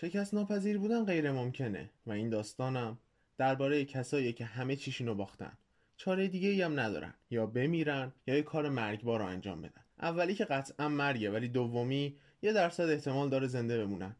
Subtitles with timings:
[0.00, 2.98] شکست ناپذیر بودن غیر ممکنه و این داستانم
[3.38, 5.52] درباره کسایی که همه چیشونو باختن.
[5.96, 7.14] چاره دیگه ای هم ندارن.
[7.30, 9.84] یا بمیرن یا یه کار مرگبار رو انجام بدن.
[10.00, 14.16] اولی که قطعا مرگه ولی دومی یه درصد احتمال داره زنده بمونن.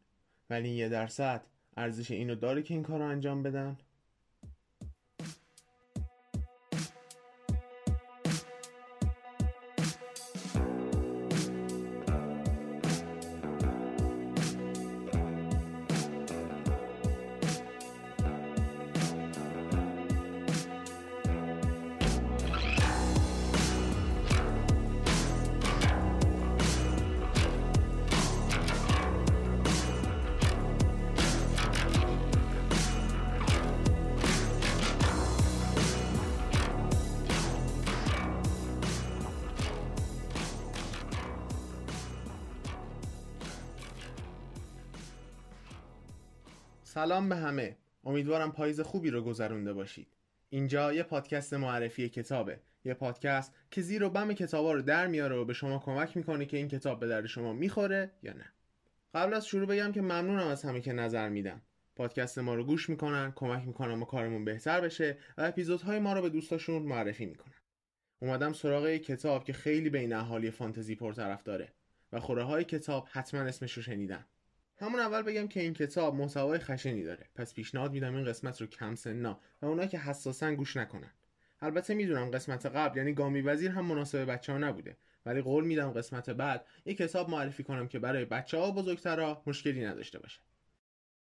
[0.50, 1.42] ولی یه درصد
[1.77, 3.79] ارزش اینو داره که این کار انجام بدن.
[47.06, 47.77] سلام به همه.
[48.05, 50.06] امیدوارم پاییز خوبی رو گذرونده باشید.
[50.50, 52.61] اینجا یه پادکست معرفی کتابه.
[52.84, 56.47] یه پادکست که زیر و بم کتابا رو در میاره و به شما کمک می‌کنه
[56.47, 58.53] که این کتاب به درد شما می‌خوره یا نه.
[59.14, 61.62] قبل از شروع بگم که ممنونم از همه که نظر میدن.
[61.97, 66.22] پادکست ما رو گوش می‌کنن کمک می‌کنن ما کارمون بهتر بشه و اپیزودهای ما رو
[66.22, 67.55] به دوستاشون معرفی می‌کنن.
[68.22, 71.72] اومدم سراغ یک کتاب که خیلی بین اهالی فانتزی پرطرف داره
[72.12, 74.25] و خوره های کتاب حتما اسمش رو شنیدن.
[74.78, 77.27] همون اول بگم که این کتاب محتوای خشنی داره.
[77.34, 81.10] پس پیشنهاد میدم این قسمت رو کم سنا و اونایی که حساسن گوش نکنن.
[81.60, 84.97] البته می‌دونم قسمت قبل یعنی گامی وزیر هم مناسب بچه ها نبوده.
[85.27, 89.42] ولی قول میدم قسمت بعد یک کتاب معرفی کنم که برای بچه ها و بزرگترها
[89.47, 90.41] مشکلی نداشته باشه.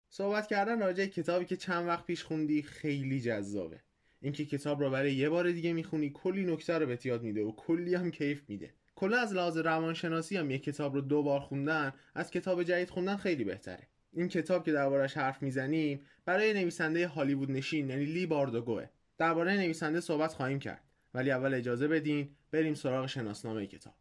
[0.09, 3.81] صحبت کردن راجع کتابی که چند وقت پیش خوندی خیلی جذابه.
[4.21, 7.53] اینکه کتاب رو برای یه بار دیگه می‌خونی کلی نکته رو بهت یاد میده و
[7.53, 8.75] کلی هم کیف میده.
[9.01, 13.17] کلا از لحاظ روانشناسی هم یک کتاب رو دو بار خوندن از کتاب جدید خوندن
[13.17, 13.89] خیلی بهتره.
[14.13, 18.87] این کتاب که دربارش حرف می‌زنیم برای نویسنده هالیوود نشین یعنی لی باردوگوه.
[19.19, 20.85] درباره نویسنده صحبت خواهیم کرد.
[21.15, 23.95] ولی اول اجازه بدین بریم سراغ شناسنامه کتاب.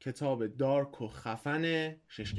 [0.00, 2.34] کتاب دارک و خفن شش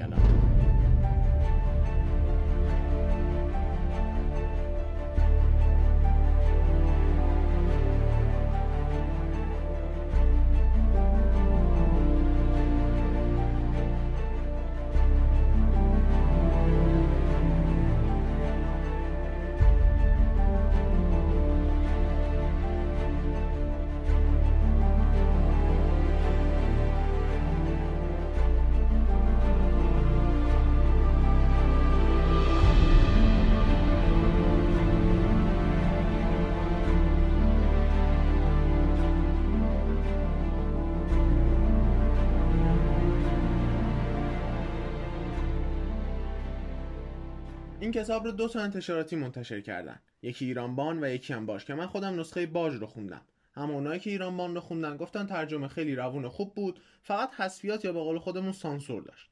[47.89, 49.99] این کتاب رو دو تا انتشاراتی منتشر کردن.
[50.21, 53.21] یکی ایرانبان و یکی هم باش که من خودم نسخه باج رو خوندم.
[53.55, 57.93] اما اونایی که ایرانبان رو خوندن گفتن ترجمه خیلی روون خوب بود فقط حذفیات یا
[57.93, 59.29] به قول خودمون سانسور داشت.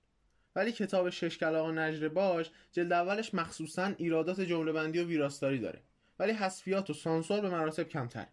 [0.56, 5.82] ولی کتاب شش کلاغ نجر باش جلد اولش مخصوصا ایرادات جمله بندی و ویراستاری داره.
[6.20, 8.28] ولی حذفیات و سانسور به مراتب کمتر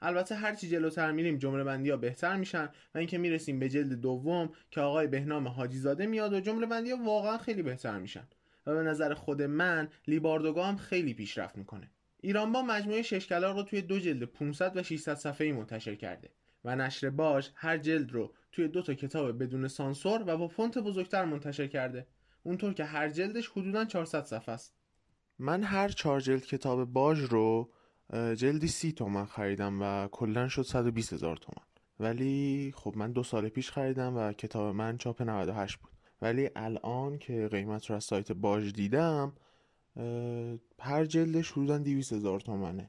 [0.00, 4.52] البته هرچی جلوتر میریم جمله بندی ها بهتر میشن و اینکه می‌رسیم به جلد دوم
[4.70, 8.26] که آقای بهنام حاجی زاده میاد و جمله بندی ها واقعا خیلی بهتر میشن.
[8.66, 11.90] و به نظر خود من لیباردوگا هم خیلی پیشرفت می‌کنه.
[12.20, 16.30] ایران با مجموعه شش کلاغ رو توی دو جلد 500 و 600 صفحه‌ای منتشر کرده
[16.64, 20.78] و نشر باش هر جلد رو توی دو تا کتاب بدون سانسور و با فونت
[20.78, 22.06] بزرگتر منتشر کرده.
[22.42, 24.74] اونطور که هر جلدش حدودا 400 صفحه است.
[25.38, 27.70] من هر چهار جلد کتاب باج رو
[28.12, 31.66] جلدی سی تومن خریدم و کلا شد 120 هزار تومن.
[32.00, 35.95] ولی خب من دو سال پیش خریدم و کتاب من چاپ 98 بود.
[36.22, 39.32] ولی الان که قیمت رو از سایت باج دیدم
[40.80, 42.88] هر جلدش حدودا 200 هزار تومنه.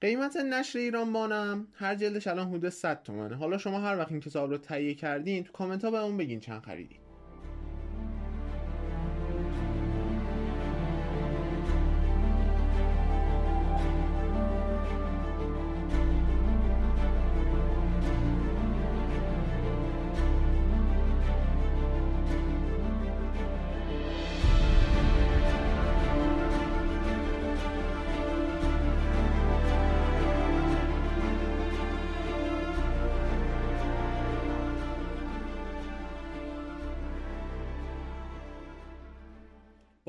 [0.00, 3.36] قیمت نشر ایران بانم هر جلدش الان حدود 100 تومنه.
[3.36, 6.40] حالا شما هر وقت این کتاب رو تهیه کردین تو کامنت ها به اون بگین
[6.40, 7.05] چند خریدین.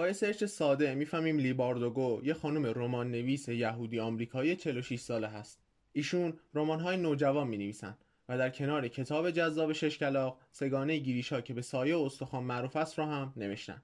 [0.08, 5.60] یه search ساده می‌فهمیم لی باردوگو یه خانم رمان نویس یهودی آمریکایی 46 ساله هست.
[5.94, 7.98] ایشون رمان‌های نوجوان می‌نویسن
[8.30, 12.76] و در کنار کتاب جذاب شش کلاغ سگانه گریشا که به سایه و استخوان معروف
[12.76, 13.82] است را هم نوشتن.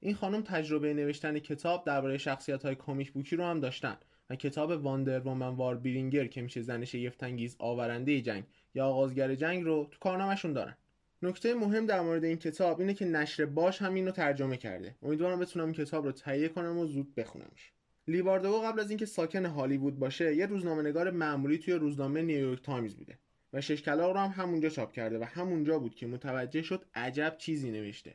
[0.00, 3.96] این خانم تجربه نوشتن کتاب درباره شخصیت های comic book ی رو هم داشتن
[4.30, 8.44] و کتاب Wonder Woman Warbringer که میشه زن شگفتانگیز آورنده جنگ
[8.74, 10.76] یا آغازگر جنگ رو تو کارنامهشون دارن
[11.24, 14.94] نکته مهم در مورد این کتاب اینه که نشر باش هم اینو ترجمه کرده.
[15.02, 17.72] امیدوارم بتونم این کتاب رو تهیه کنم و زود بخونمش.
[18.08, 23.18] لیواردو قبل از اینکه ساکن هالیوود باشه یه روزنامه‌نگار معمولی توی روزنامه نیویورک تایمز بوده
[23.52, 27.34] و شش کلاق رو هم همونجا چاپ کرده و همونجا بود که متوجه شد عجب
[27.38, 28.14] چیزی نوشته.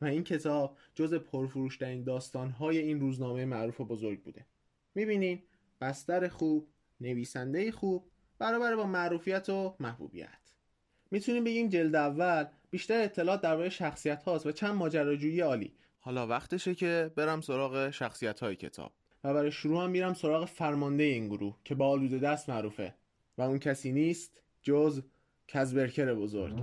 [0.00, 4.46] و این کتاب جز پرفروشترین داستانهای این روزنامه معروف و بزرگ بوده.
[4.94, 5.42] می‌بینین
[5.80, 6.68] بستر خوب
[7.00, 10.41] نویسنده خوب برابر با معروفیت و محبوبیت.
[11.12, 15.72] می‌تونیم بگیم جلد اول بیشتر اطلاعات درباره شخصیت هاست و چند ماجراجویی عالی.
[16.00, 18.92] حالا وقتشه که برم سراغ شخصیت های کتاب.
[19.24, 22.94] و برای شروع هم میرم سراغ فرمانده این گروه که با آلوده دست معروفه
[23.38, 25.02] و اون کسی نیست جز
[25.48, 26.62] کزبرکر بزرگ.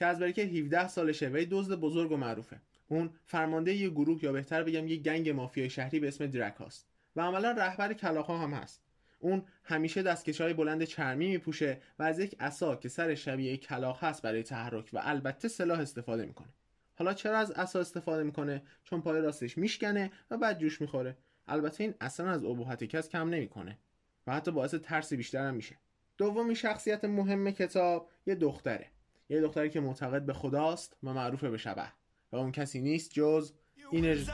[0.00, 2.60] که 17 سالشه و دزد بزرگ و معروفه.
[2.88, 6.86] اون فرمانده یه گروه یا بهتر بگم یه گنگ مافیای شهری به اسم درک هاست
[7.16, 8.82] و عملا رهبر کلاخا هم هست.
[9.18, 14.04] اون همیشه دستکش های بلند چرمی میپوشه و از یک عصا که سر شبیه کلاخ
[14.04, 16.48] هست برای تحرک و البته سلاح استفاده می‌کنه.
[16.94, 21.16] حالا چرا از عصا استفاده می‌کنه؟ چون پای راستش میشکنه و بعد جوش می‌خوره.
[21.48, 23.78] البته این اصلا از ابهت کس کم نمی‌کنه
[24.26, 25.76] و حتی باعث ترس بیشتر هم میشه.
[26.18, 28.86] دومی شخصیت مهم کتاب یه دختره.
[29.30, 31.92] یه دختری که معتقد به خداست و معروف به شبه.
[32.32, 33.52] و اون کسی نیست جز
[33.90, 34.30] اینرژ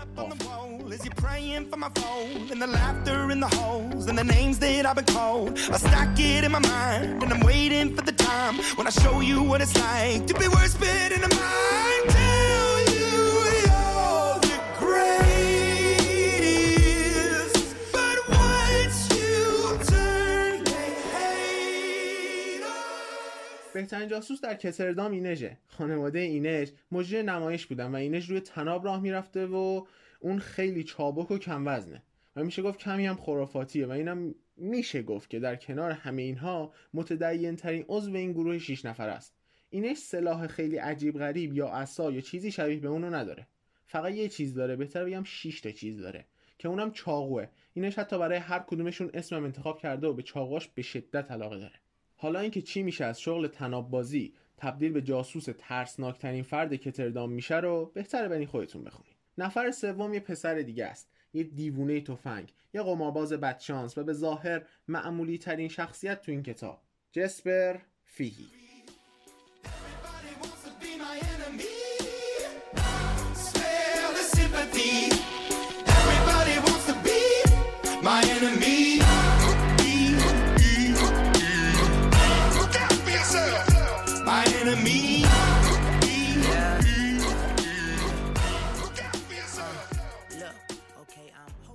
[23.76, 29.00] بهترین جاسوس در کتردام اینجه خانواده اینج مجری نمایش بودن و اینج روی تناب راه
[29.00, 29.86] می‌رفته و
[30.20, 32.02] اون خیلی چابک و کم وزنه.
[32.36, 36.72] و میشه گفت کمی هم خرافاتیه و اینم میشه گفت که در کنار همه اینها
[36.94, 39.34] متدین ترین عضو این گروه 6 نفر است.
[39.70, 43.46] اینش سلاح خیلی عجیب غریب یا عصا یا چیزی شبیه به اونو نداره.
[43.86, 44.76] فقط یه چیز داره.
[44.76, 46.24] بهتر بگم 6 تا چیز داره.
[46.58, 47.46] که اونم چاقوه.
[47.74, 51.74] اینش حتی برای هر کدومشون اسمم انتخاب کرده و به چاقواش به شدت علاقه داره.
[52.16, 57.56] حالا اینکه چی میشه از شغل تناب بازی تبدیل به جاسوس ترسناکترین فرد کتردام میشه
[57.56, 61.10] رو بهتره برین خودتون بخونید نفر سوم یه پسر دیگه است.
[61.32, 66.82] یه دیوونه تفنگ یه قمارباز بدشانس و به ظاهر معمولی ترین شخصیت تو این کتاب
[67.12, 68.46] جسپر فیهی.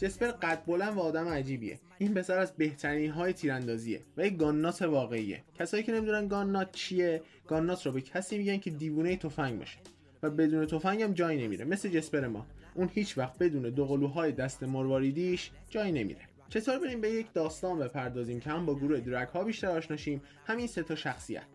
[0.01, 1.79] جسپر قد بلند و آدم عجیبیه.
[1.97, 5.43] این پسر از بهترین های تیراندازیه و یک گاننات واقعیه.
[5.59, 9.77] کسایی که نمی‌دونن گاننات چیه گاننات رو به کسی میگن که دیوونه تفنگ باشه
[10.23, 11.65] و بدون تفنگ هم جایی نمیره.
[11.65, 12.45] مثل جسپر ما.
[12.75, 16.21] اون هیچ وقت بدون دو قلوهای دست مرواریدیش جایی نمیره.
[16.49, 20.67] چطور بریم به یک داستان بپردازیم که هم با گروه درک ها بیشتر آشناشیم همین
[20.67, 21.45] سه تا شخصیت.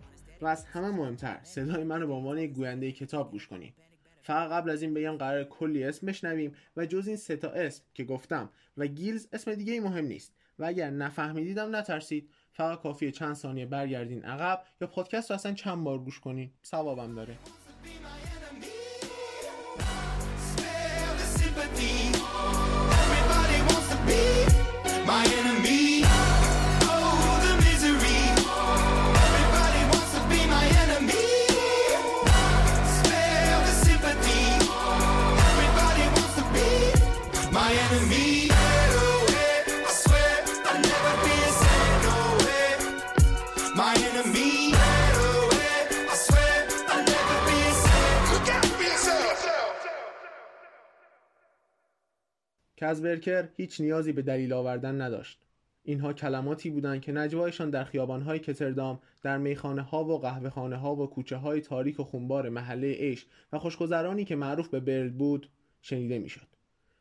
[0.41, 3.75] و از همه مهمتر صدای من رو به عنوان یک گوینده کتاب گوش کنیم
[4.27, 7.85] فقط قبل از این بگم قرار کلی اسم بشنویم و جز این سه تا اسم
[7.95, 12.31] که گفتم و گیلز اسم دیگه ای مهم نیست و اگر نفهمیدیدم نترسید.
[12.53, 16.51] فقط کافیه چند ثانیه برگردین عقب یا پادکست رو اصلا چند بار گوش کنین.
[16.65, 17.37] ثوابم داره.
[52.87, 55.43] کزبرکر هیچ نیازی به دلیل آوردن نداشت
[55.83, 60.97] اینها کلماتی بودند که نجوایشان در خیابانهای کتردام در میخانه ها و قهوه خانه ها
[60.97, 65.51] و کوچه های تاریک و خونبار محله عیش و خوشگذرانی که معروف به برد بود
[65.81, 66.47] شنیده می‌شد.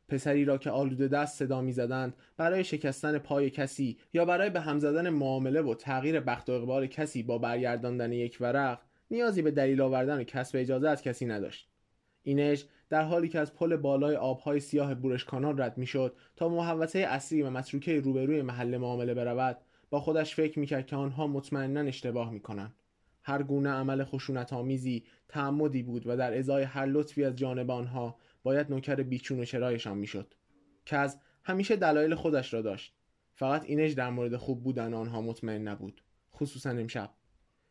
[0.08, 4.80] پسری را که آلوده دست صدا می‌زدند برای شکستن پای کسی یا برای به هم
[4.80, 8.80] زدن معامله و تغییر بخت و اقبال کسی با برگرداندن یک ورق
[9.12, 11.75] نیازی به دلیل آوردن و کسب اجازه از کسی نداشت
[12.27, 17.00] اینش در حالی که از پل بالای آبهای سیاه بورش کانال رد می‌شد تا محوطه
[17.00, 19.58] اصلی و متروکه روبروی محل معامله برود
[19.89, 22.74] با خودش فکر می‌کرد که آنها مطمئنا اشتباه می‌کنند.
[23.24, 28.15] هر گونه عمل خشونت آمیزی تعمدی بود و در ازای هر لطفی از جانب آنها
[28.44, 30.34] باید نوکر بیچون و چرایشان می‌شد
[30.86, 32.96] که از همیشه دلایل خودش را داشت.
[33.36, 36.01] فقط اینج در مورد خوب بودن آنها مطمئن نبود
[36.34, 37.10] خصوصا امشب.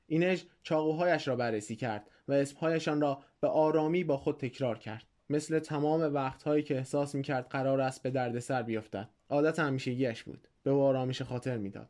[0.06, 5.58] اینج چاقوهایش را بررسی کرد و اسمهایشان را به آرامی با خود تکرار کرد مثل
[5.58, 10.82] تمام وقتهایی که احساس می‌کرد قرار است به دردسر بیفتد عادت همیشگیش بود به او
[10.82, 11.88] آرامش خاطر می‌داد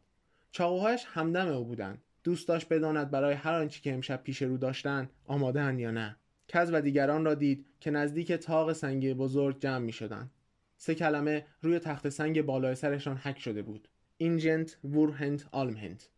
[0.51, 5.11] چاقوهایش همدم او بودند دوست داشت بداند برای هر آنچه که امشب پیش رو داشتند
[5.27, 6.17] آماده یا نه
[6.49, 10.31] کز و دیگران را دید که نزدیک تاق سنگی بزرگ جمع می شدن.
[10.77, 13.89] سه کلمه روی تخت سنگ بالای سرشان حک شده بود.
[14.17, 16.09] اینجنت وورهنت آلمهنت.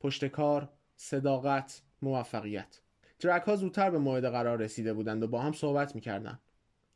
[0.00, 2.80] پشتکار، صداقت، موفقیت.
[3.20, 6.40] درک ها زودتر به موعد قرار رسیده بودند و با هم صحبت می‌کردند.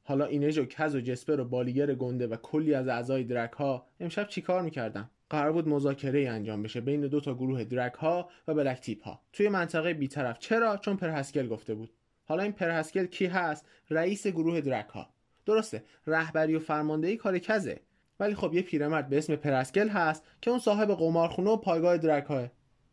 [0.03, 3.87] حالا اینج و کز و جسپر و بالیگر گنده و کلی از اعضای درک ها
[4.01, 8.55] امشب چیکار می‌کردن؟ قرار بود مذاکره انجام بشه بین دو تا گروه درک ها و
[8.55, 10.39] بلک تیپ ها توی منطقه بیطرف.
[10.39, 11.91] چرا؟ چون پرهسکل گفته بود.
[12.25, 15.07] حالا این پرهسکل کی هست؟ رئیس گروه درک ها
[15.47, 15.85] درسته.
[16.07, 17.81] رهبری و فرماندهی کار کزه.
[18.21, 22.25] ولی خب یه پیرمرد به اسم پرهسکل هست که اون صاحب قمارخونه و پایگاه درک
[22.25, 22.47] ها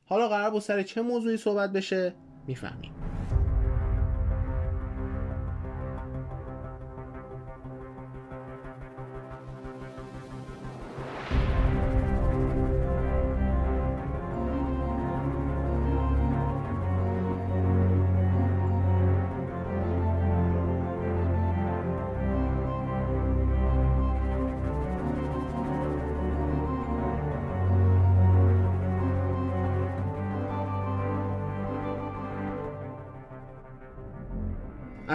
[0.05, 2.13] حالا قرار بود سر چه موضوعی صحبت بشه؟
[2.47, 3.06] می‌فهمیم.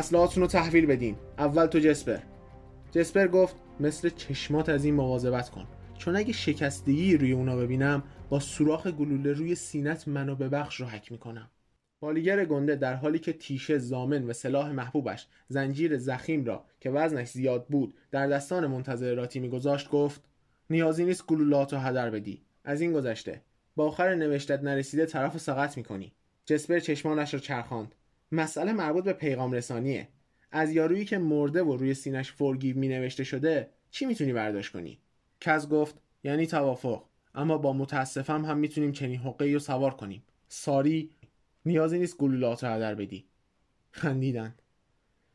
[0.02, 1.16] اسلحاتون رو تحویل بدین.
[1.38, 2.18] اول تو جسپر.
[2.92, 5.66] جسپر گفت مثل چشمات از این مواظبت کن.
[5.98, 11.12] چون اگه شکستگی روی اونا ببینم با سوراخ گلوله روی سینت منو ببخش رو حک
[11.12, 11.50] می‌کنم.
[12.00, 17.28] بالیگر گنده در حالی که تیشه زامن و سلاح محبوبش زنجیر زخیم را که وزنش
[17.28, 20.20] زیاد بود در دستان منتظر راتی میگذاشت گفت
[20.70, 22.42] نیازی نیست گلولات رو هدر بدی.
[22.64, 23.40] از این گذشته.
[23.76, 26.12] با آخر نوشتت نرسیده طرف سقط می‌کنی.
[26.46, 27.94] جسپر چشمانش را چرخاند.
[28.32, 30.08] مسئله مربوط به پیغام رسانیه.
[30.50, 34.98] از یارویی که مرده و روی سینش فورگیو می نوشته شده چی می‌تونی برداشت کنی؟
[35.40, 37.04] کز گفت یعنی توافق.
[37.34, 40.22] اما با متاسفم هم می‌تونیم چنین حقه رو سوار کنیم.
[40.48, 41.10] ساری
[41.66, 43.24] نیازی نیست گلولات رو هدر بدی.
[43.90, 44.54] خندیدن.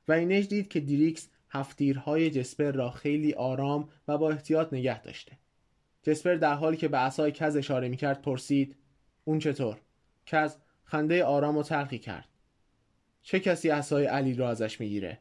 [0.08, 5.32] و اینش دید که دیریکس هفتیرهای جسپر را خیلی آرام و با احتیاط نگه داشته.
[6.04, 8.76] جسپر در حالی که به عصای کز اشاره می‌کرد پرسید
[9.24, 9.78] اون چطور؟
[10.26, 12.28] کز خنده آرام و تلخی کرد.
[13.30, 15.20] چه کسی عصای علیل رو ازش می‌گیره؟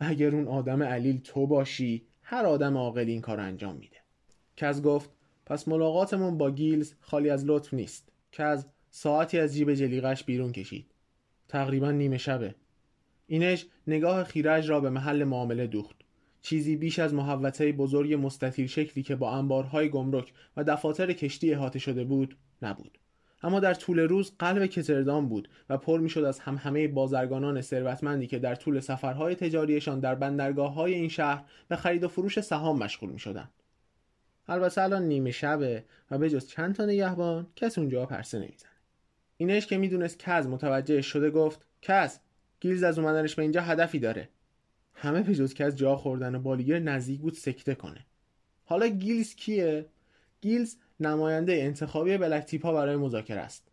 [0.00, 3.96] اگر اون آدم علیل تو باشی هر آدم عاقل این کار انجام میده.
[4.56, 5.10] کز گفت
[5.46, 8.12] پس ملاقاتمون با گیلز خالی از لطف نیست.
[8.32, 10.86] کز ساعتی از جیب جلیقش بیرون کشید.
[11.48, 12.54] تقریبا نیمه شبه.
[13.26, 15.96] اینش نگاه خیرج را به محل معامله دوخت.
[16.42, 21.78] چیزی بیش از محوطه بزرگ مستطیل شکلی که با انبارهای گمرک و دفاتر کشتی احاطه
[21.78, 22.98] شده بود نبود.
[23.46, 28.26] اما در طول روز قلب کتردام بود و پر می‌شد از هم همه بازرگانان ثروتمندی
[28.26, 32.78] که در طول سفرهای تجاریشان در بندرگاه های این شهر به خرید و فروش سهام
[32.78, 33.48] مشغول می شدن.
[34.48, 38.70] البته الان نیمه شبه و به جز چند تا نگهبان کس اونجا پرسه نمی‌زنه.
[39.36, 42.18] اینش که می‌دونست کز متوجه شده گفت کز
[42.60, 44.28] گیلز از اومدنش به اینجا هدفی داره.
[44.94, 48.06] همه به جز کز جا خوردن و بالیگر نزدیک بود سکته کنه.
[48.64, 49.86] حالا گیلز کیه؟
[50.40, 53.68] گیلز نماینده انتخابی بلک ها برای مذاکره است.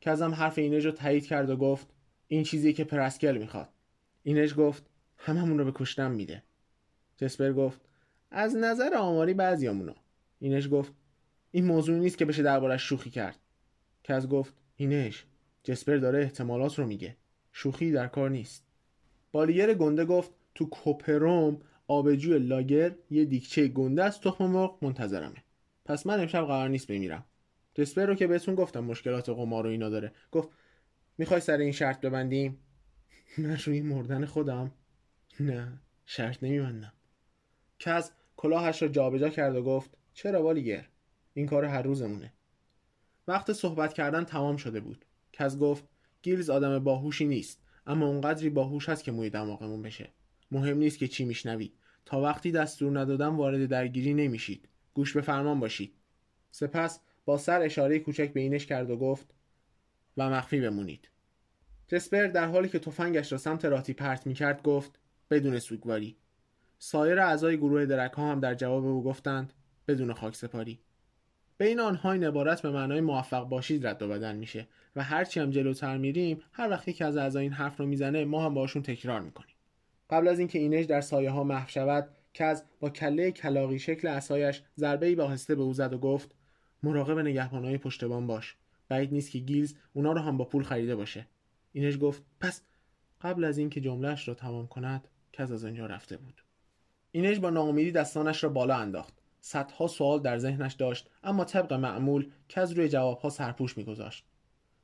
[0.00, 1.86] کزم حرف اینج رو تایید کرد و گفت
[2.28, 3.68] این چیزی که پرسکل می‌خواد.
[4.22, 6.42] اینج گفت هممون رو به کشتن میده.
[7.16, 7.80] جسپر گفت
[8.30, 9.94] از نظر آماری بعضیامونو.
[10.38, 10.92] اینش گفت
[11.50, 13.38] این موضوع نیست که بشه دربارش شوخی کرد.
[14.04, 15.24] کز گفت اینش
[15.62, 17.16] جسپر داره احتمالات رو میگه.
[17.52, 18.66] شوخی در کار نیست.
[19.32, 25.45] بالیر گنده گفت تو کوپروم آبجو لاگر یه دیکچه گنده از تخم مرغ منتظرمه.
[25.86, 27.24] پس من امشب قرار نیست بمیرم.
[27.76, 30.12] دسپر رو که بهتون گفتم مشکلات قمار و اینا داره.
[30.32, 30.48] گفت
[31.18, 32.58] می‌خوای سر این شرط ببندیم؟
[33.38, 34.72] من روی مردن خودم؟
[35.40, 36.92] نه شرط نمیبندم.
[37.78, 40.88] کز کلاهش را جابجا کرد و گفت چرا والیگر
[41.34, 42.32] این کار هر روزمونه.
[43.28, 45.04] وقت صحبت کردن تمام شده بود.
[45.32, 45.84] کز گفت
[46.22, 50.10] گیلز آدم باهوشی نیست اما اونقدری باهوش هست که موی دماغمون بشه.
[50.50, 51.72] مهم نیست که چی میشنوید.
[52.04, 54.68] تا وقتی دستور ندادم وارد درگیری نمیشید.
[54.96, 55.92] گوش به فرمان باشید.
[56.50, 59.34] سپس با سر اشاره کوچک به اینش کرد و گفت
[60.16, 61.08] و مخفی بمونید.
[61.88, 64.98] جسپر در حالی که تفنگش را سمت راتی پرت می‌کرد گفت
[65.30, 66.16] بدون سوگواری.
[66.78, 69.52] سایر اعضای گروه درک ها هم در جواب او گفتند
[69.88, 70.78] بدون خاک سپاری
[71.58, 75.50] بین آنها این عبارت به معنای موفق باشید رد و بدل میشه و هرچی هم
[75.50, 79.20] جلوتر میریم هر وقتی که از اعضای این حرف رو می‌زنه ما هم باشون تکرار
[79.20, 79.54] می‌کنیم.
[80.10, 84.62] قبل از اینکه اینش در سایه ها محو شود کز با کله کلاقی شکل اسایش
[84.78, 86.34] ضربه ای با هسته به او زد و گفت
[86.82, 88.56] مراقب نگهبانای پشتبان باش.
[88.88, 91.26] بعید نیست که گیلز اونا رو هم با پول خریده باشه.
[91.72, 92.62] اینش گفت پس
[93.20, 96.42] قبل از اینکه جملهش را تمام کند کز از آنجا رفته بود.
[97.12, 99.14] اینش با ناامیدی دستانش را بالا انداخت.
[99.40, 104.24] صدها سوال در ذهنش داشت اما طبق معمول کز روی جوابها سرپوش میگذاشت.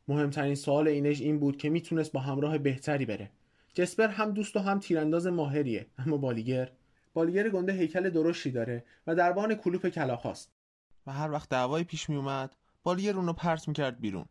[0.08, 3.30] مهمترین سوال اینش این بود که می‌تونست با همراه بهتری بره.
[3.74, 6.72] جسپر هم دوست و هم تیرانداز ماهریه اما بالیگر
[7.14, 10.52] بالیگر گنده هیکل درشتی داره و دربان کلوپ کلاخاست.
[11.06, 14.24] و هر وقت دعوای پیش می اومد بالیگر اونو پرت می‌کرد بیرون.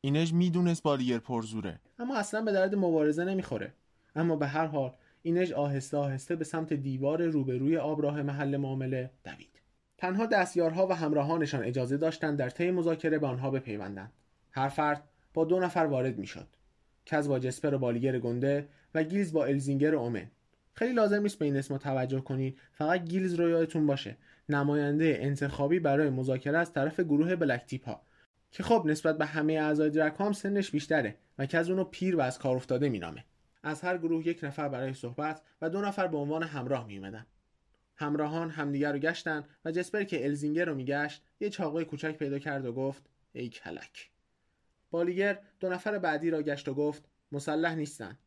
[0.00, 1.80] اینج می‌دونست بالیگر پرزوره.
[1.98, 3.72] اما اصلا به درد مبارزه نمی‌خوره.
[4.16, 9.60] اما به هر حال اینژ آهسته آهسته به سمت دیوار روبروی آبراه محل معامله دوید.
[9.98, 14.12] تنها دستیارها و همراهانشان اجازه داشتند در طی مذاکره به آنها بپیوندند.
[14.50, 16.48] هر فرد با دو نفر وارد می‌شد.
[17.06, 20.30] کز با جسپر و بالیگر گنده و گیلز با الزینگر و اومن.
[20.80, 24.16] خیلی لازم نیست به این اسم توجه کنید فقط گیلز رو یادتون باشه.
[24.48, 28.02] نماینده انتخابی برای مذاکره از طرف گروه Black Tip ها.
[28.50, 32.20] که خب نسبت به همه اعضای درگ هم سنش بیشتره و کز اونو پیر و
[32.20, 33.24] از کار افتاده مینامه.
[33.62, 37.26] از هر گروه یک نفر برای صحبت و دو نفر به عنوان همراه میومدن
[37.96, 42.66] همراهان همدیگر رو گشتن و جسپر که الزینگر رو میگشت یه چاقوی کوچک پیدا کرد
[42.66, 44.10] و گفت ای کلک.
[44.90, 48.18] بالیگر دو نفر بعدی را گشت و گفت مسلح نیستن.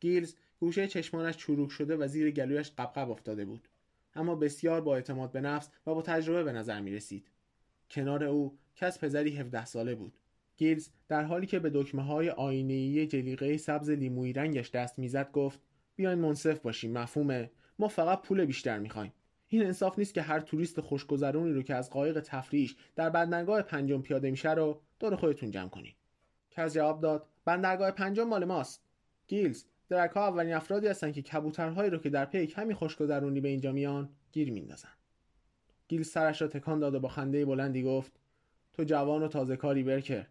[0.00, 3.68] گیلز گوشه چشمانش چروک شده و زیر گلویش قبقب افتاده بود.
[4.14, 7.30] اما بسیار با اعتماد به نفس و با تجربه به نظر می رسید.
[7.90, 10.12] کنار او کس پزری 17 ساله بود.
[10.56, 15.60] گیلز در حالی که به دکمه های آینه‌ای جلیقه سبز لیمویی رنگش دست می‌زد گفت
[15.96, 19.12] بیاین منصف باشیم مفهومه ما فقط پول بیشتر می‌خوایم.
[19.48, 24.02] این انصاف نیست که هر توریست خوشگذرونی رو که از قایق تفریحیش در بندرگاه پنجم
[24.02, 25.96] پیاده میشه رو دور خودتون جمع کنید.
[26.50, 28.84] کز جواب داد بندرگاه پنجم مال ماست.
[29.26, 33.48] گیلز درگ ها اولین افرادی هستن که کبوترهایی رو که در پی کمی خوشگذرونی به
[33.48, 34.88] اینجا میان گیر میندازن.
[35.88, 38.12] گیل سرش را تکان داد و با خنده بلندی گفت
[38.72, 40.26] تو جوان و تازه کاری برکر.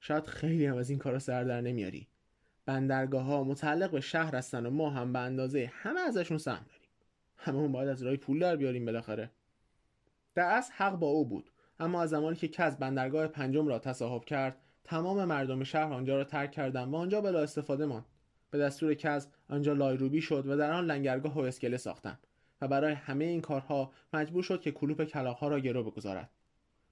[0.00, 2.08] شاید خیلی هم از این کارا سر در نمیاری.
[2.66, 6.88] بندرگاه ها متعلق به شهر هستن و ما هم به اندازه همه ازشون سهم داریم.
[7.36, 9.30] همه باید از رای پول در بیاریم بالاخره.
[10.34, 11.50] در اصل حق با او بود.
[11.80, 16.24] اما از زمانی که کز بندرگاه پنجم را تصاحب کرد تمام مردم شهر آنجا را
[16.24, 18.04] ترک کردند و آنجا بلا استفاده ماند.
[18.50, 22.26] به دستور کز آنجا لایروبی شد و در آن لنگرگاه و اسکله ساختند
[22.60, 26.30] و برای همه این کارها مجبور شد که کلوپ کلاهها را گرو بگذارد.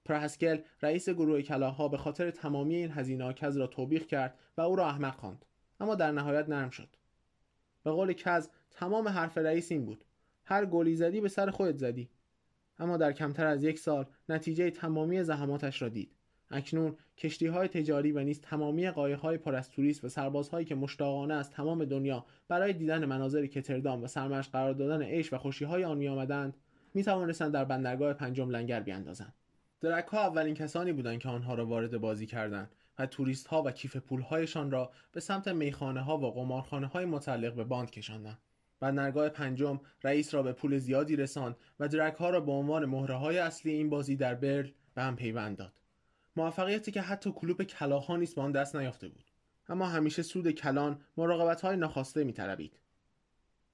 [0.05, 4.75] پرهسکل رئیس گروه کلاهها به خاطر تمامی این هزینه کز را توبیخ کرد و او
[4.75, 5.45] را احمق خواند
[5.79, 6.89] اما در نهایت نرم شد.
[7.83, 10.05] به قول کز تمام حرف رئیس این بود
[10.45, 12.09] هر گلی زدی به سر خودت زدی.
[12.79, 16.16] اما در کمتر از یک سال نتیجه تمامی زحماتش را دید.
[16.51, 20.75] اکنون کشتی های تجاری و نیز تمامی قایق های پر از توریست و سربازهایی که
[20.75, 25.65] مشتاقانه از تمام دنیا برای دیدن مناظر کتردام و سرمش قرار دادن عیش و خوشی
[25.65, 26.57] های آن می آمدند
[26.93, 29.33] می توانستند در بندرگاه پنجم لنگر بیاندازند
[29.81, 33.71] درک ها اولین کسانی بودند که آنها را وارد بازی کردند و توریست ها و
[33.71, 38.37] کیف پول هایشان را به سمت میخانه ها و قمارخانه های متعلق به باند کشاندند.
[38.79, 43.15] بندرگاه پنجم رئیس را به پول زیادی رساند و درک ها را به عنوان مهره
[43.15, 45.73] های اصلی این بازی در برل به هم پیوند داد.
[46.37, 49.31] موفقیتی که حتی کلوپ کلاها نیست به آن دست نیافته بود.
[49.69, 52.79] اما همیشه سود کلان مراقبت های ناخواسته میطلبید.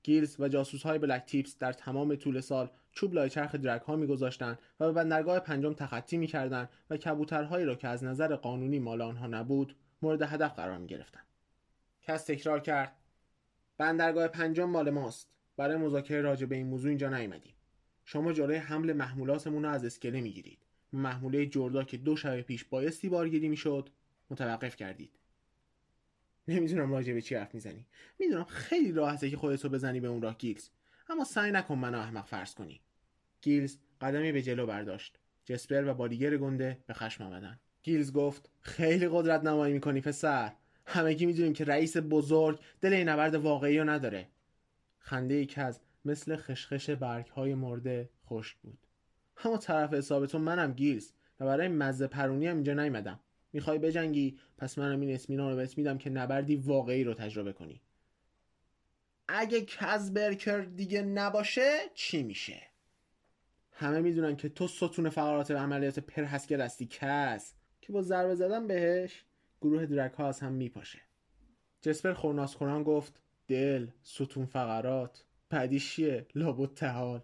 [0.03, 3.95] گیلز و جاسوس های بلک تیپس در تمام طول سال چوب لای چرخ درک ها
[3.95, 9.01] میگذاشتند و به بندرگاه پنجم تخطی می‌کردند و کبوترهایی را که از نظر قانونی مال
[9.01, 11.21] آنها نبود مورد هدف قرار می گرفتن.
[12.01, 12.95] کس تکرار کرد
[13.77, 15.29] بندرگاه پنجم مال ماست.
[15.57, 17.53] برای مذاکره راجع به این موضوع اینجا نیومدیم.
[18.05, 20.62] شما جلوی حمل محمولاتمون رو از اسکله می‌گیرید.
[20.93, 23.89] محموله جردا که دو شب پیش بایستی بارگیری می‌شد
[24.29, 25.19] متوقف کردید.
[26.47, 27.85] نمی‌دونم راجع به چی حرف می‌زنی.
[28.19, 30.69] می‌دونم خیلی راحته که خودتو بزنی به اون راه گیلز.
[31.09, 32.81] اما سعی نکن منو احمق فرض کنی.
[33.41, 35.19] گیلز قدمی به جلو برداشت.
[35.45, 37.59] جسپر و بالیگر گنده به خشم آمدن.
[37.83, 40.53] گیلز گفت خیلی قدرت نمایی می‌کنی پسر.
[40.85, 44.27] همگی می‌دونیم که رئیس بزرگ دل این نبرد واقعی رو نداره.
[44.99, 48.87] خنده کز مثل خشخش برگ های مرده خشک بود.
[49.45, 53.19] اما طرف حسابتون منم گیلز و برای مزه پرونی هم اینجا نیومدم.
[53.53, 57.81] می‌خوای بجنگی؟ پس منم این اسمینا رو بهت میدم که نبردی واقعی رو تجربه کنی.
[59.27, 62.61] اگه کزبرکر دیگه نباشه چی میشه؟
[63.71, 67.53] همه می‌دونن که تو ستون فقرات عملیات پرهسکر هستی کس.
[67.81, 69.23] که با ضربه زدن بهش
[69.61, 70.99] گروه درک ها از هم میپاشه.
[71.81, 75.25] جسپر خورناس کنان گفت دل ستون فقرات.
[75.49, 77.21] بعدیش چیه؟ لابد تحال.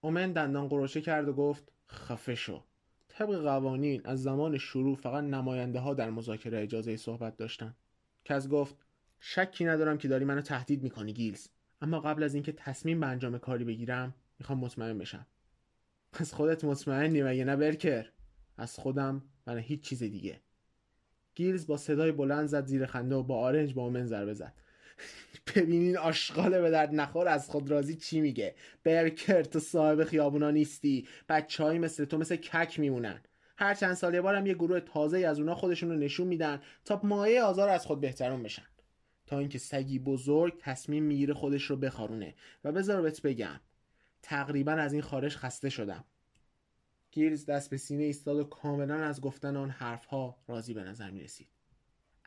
[0.00, 2.62] اومن دندان قروشه کرد و گفت خفه شو.
[3.08, 7.74] طبق قوانین از زمان شروع فقط نماینده ها در مذاکره اجازه صحبت داشتن.
[8.24, 8.76] کس گفت
[9.20, 11.48] شکی ندارم که داری منو تهدید می‌کنی گیلز.
[11.82, 15.26] اما قبل از اینکه تصمیم به انجام کاری بگیرم می‌خوام مطمئن بشم.
[16.12, 18.06] از خودت مطمئنی مگه نه برکر؟
[18.56, 20.40] از خودم و هیچ چیز دیگه.
[21.34, 24.54] گیلز با صدای بلند زد زیر خنده و با آرنج با اومن ضربه زد.
[25.56, 31.08] ببینین آشغال به درد نخور از خود راضی چی میگه؟ برکر تو صاحب خیابونا نیستی.
[31.28, 33.20] بچه مثل تو مثل کک میمونن.
[33.58, 37.00] هر چند سال یه بارم یه گروه تازه از اونا خودشون رو نشون میدن تا
[37.04, 38.66] مایه آزار از خود بهترون بشن.
[39.26, 42.34] تا اینکه سگی بزرگ تصمیم می‌گیره خودش رو بخارونه.
[42.64, 43.60] و بذار بهت بگم
[44.22, 46.04] تقریبا از این خارش خسته شدم.
[47.10, 51.20] گیرز دست به سینه ایستاد و کاملا از گفتن آن حرفها راضی به نظر می
[51.20, 51.48] رسید.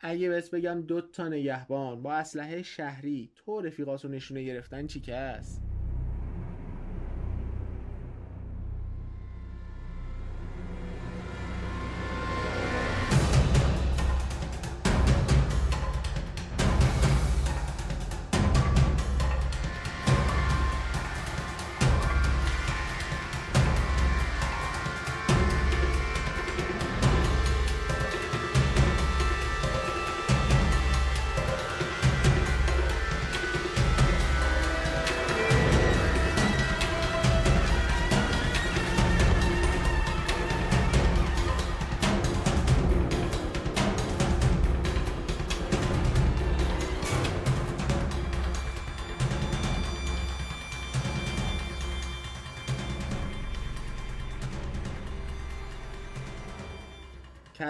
[0.04, 5.00] اگه بهت بگم دو تا نگهبان با اسلحه شهری تو رفیقات رو نشونه گرفتن چی
[5.00, 5.40] که؟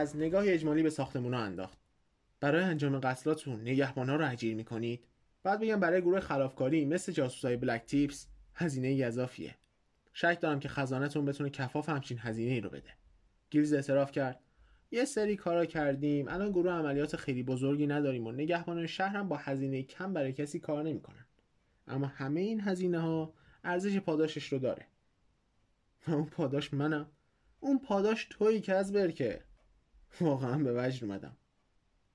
[0.03, 1.79] از نگاه اجمالی به ساختمونا انداخت.
[2.41, 5.05] برای انجام قتلاتون نگهبانا رو اجیر می‌کنید.
[5.43, 9.55] بعد بگم برای گروه خلافکاری مثل جاسوسای بلک تیپس هزینه اضافیه.
[10.13, 12.91] شک دارم که خزانتون بتونه کفاف همچین هزینه ای رو بده.
[13.51, 14.41] گیلز اعتراف کرد.
[14.91, 16.29] یه سری کارا کردیم.
[16.29, 20.59] الان گروه عملیات خیلی بزرگی نداریم و نگهبانان شهر هم با هزینه کم برای کسی
[20.59, 21.27] کار نمی‌کنن.
[21.89, 23.35] اما همه این هزینه ها
[23.65, 24.87] ارزش پاداشش رو داره.
[26.09, 27.07] و اون پاداش منم.
[27.61, 29.41] اون پاداش تویی که از برکه.
[30.21, 31.37] واقعا به وجد اومدم.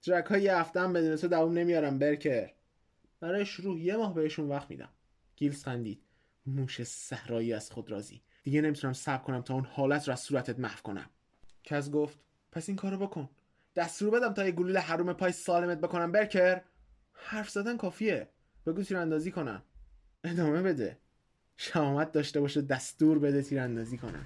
[0.02, 2.50] ترک های یه هفته هم بدون تو دوام نمیارم برکر.
[3.20, 4.90] برای شروع یه ماه بهشون وقت میدم.
[5.36, 6.02] گیلز خندید.
[6.46, 10.60] موش صحرایی از خود رازی دیگه نمی‌تونم صبر کنم تا اون حالت رو از صورتت
[10.60, 11.10] محو کنم.
[11.64, 12.18] کز گفت
[12.52, 13.30] پس این کارو بکن.
[13.76, 16.12] دستور بدم تا یه گلوله حروم پای سالمت بکنم.
[16.12, 16.62] برکر
[17.14, 18.30] حرف زدن کافیه.
[18.66, 19.62] بگو تیراندازی کنم.
[20.24, 20.98] ادامه بده.
[21.58, 24.26] شهامت داشته باشه دستور بده تیراندازی کنم.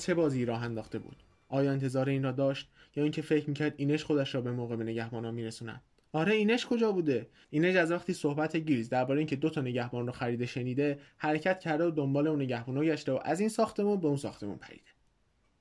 [0.00, 1.16] چه بازی راه انداخته بود؟
[1.48, 4.84] آیا انتظار این را داشت یا اینکه فکر می‌کرد اینش خودش را به موقع به
[4.84, 5.82] نگهبانا میرسوند
[6.12, 10.12] آره اینش کجا بوده؟ اینش از وقتی صحبت گیریز درباره اینکه دو تا نگهبان رو
[10.12, 14.16] خریده شنیده حرکت کرده و دنبال اون نگهبانا گشته و از این ساختمون به اون
[14.16, 14.90] ساختمون پریده.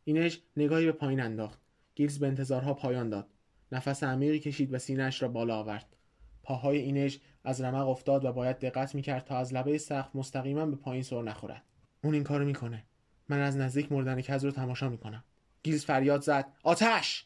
[0.04, 1.60] اینش نگاهی به پایین انداخت.
[1.96, 3.28] گیلز به انتظارها پایان داد.
[3.72, 5.96] نفس عمیقی کشید و سینهاش را بالا آورد.
[6.44, 10.76] پاهای اینش از رمق افتاد و باید دقت می‌کرد تا از لبه سقف مستقیما به
[10.76, 11.64] پایین سر نخورد.
[12.04, 12.84] اون این کارو می‌کنه.
[13.30, 15.24] من از نزدیک مردن کز رو تماشا می‌کنم.
[15.64, 16.46] گیلز فریاد زد.
[16.64, 17.26] آتش!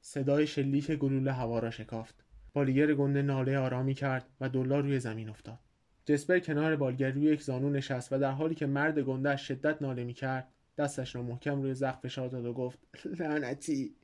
[0.00, 2.14] صدای شلیک گلوله هوا را شکافت.
[2.52, 5.58] بالگر گنده ناله آرامی کرد و دلار روی زمین افتاد.
[6.06, 9.82] جسپر کنار بالگر روی یک زانو نشست و در حالی که مرد گنده از شدت
[9.82, 13.94] ناله می‌کرد دستش را محکم روی زخم فشار داد و گفت لعنتی.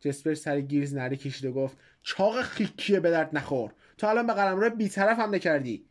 [0.00, 3.72] جسپر سر گیلز نره کشید و گفت چاق خیکیه به درد نخور.
[3.98, 5.86] تو الان به قلمرو بیطرف حمله کردی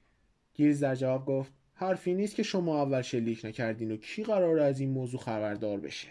[0.54, 4.80] گیلز در جواب گفت حرفی نیست که شما اول شلیک نکردین و کی قرار از
[4.80, 6.08] این موضوع خبردار بشه.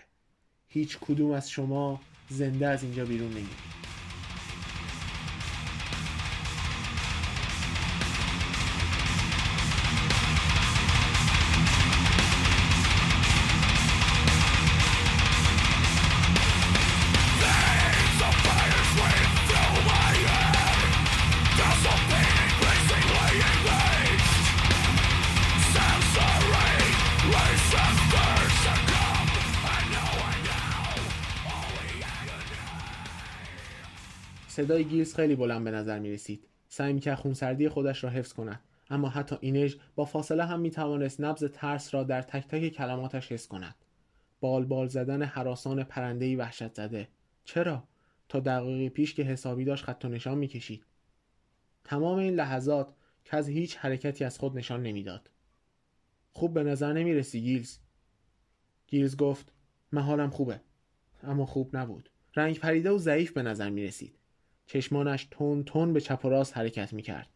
[0.69, 3.90] هیچ کدوم از شما زنده از اینجا بیرون نمیرید
[34.71, 38.33] صدای گیلز خیلی بلند به نظر می رسید سعی می کرد خونسردی خودش را حفظ
[38.33, 38.61] کند.
[38.91, 43.33] اما حتی اینج با فاصله هم می توانست نبض ترس را در تک تک کلماتش
[43.33, 43.75] حس کند.
[44.41, 47.09] بال بال زدن هراسان پرنده‌ی وحشت زده.
[47.45, 47.85] چرا؟
[48.29, 50.85] تا دقیقه پیش که حسابی داشت خط و نشان می‌کشید.
[51.85, 55.31] تمام این لحظات کز هیچ حرکتی از خود نشان نمی‌داد.
[56.33, 57.79] خوب به نظر نمی رسی گیلز؟
[58.87, 59.53] گیلز گفت
[59.93, 60.61] من حالم خوبه.
[61.23, 62.11] اما خوب نبود.
[62.37, 64.20] رنگ پریده و ضعیف به نظر می رسید
[64.73, 67.29] چشمانش تون تون به چپ و راست حرکت می کرد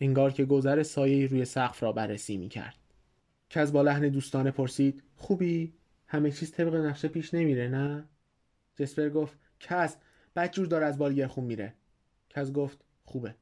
[0.00, 2.76] انگار که گذر سایه روی سقف را بررسی می کرد
[3.48, 5.74] که از با لحن دوستانه پرسید خوبی؟
[6.06, 8.04] همه چیز طبق نقشه پیش نمیره نه؟
[8.76, 9.96] جسپر گفت کس
[10.36, 11.74] بدجور داره از بالگر خون میره.
[12.28, 13.34] کس گفت خوبه.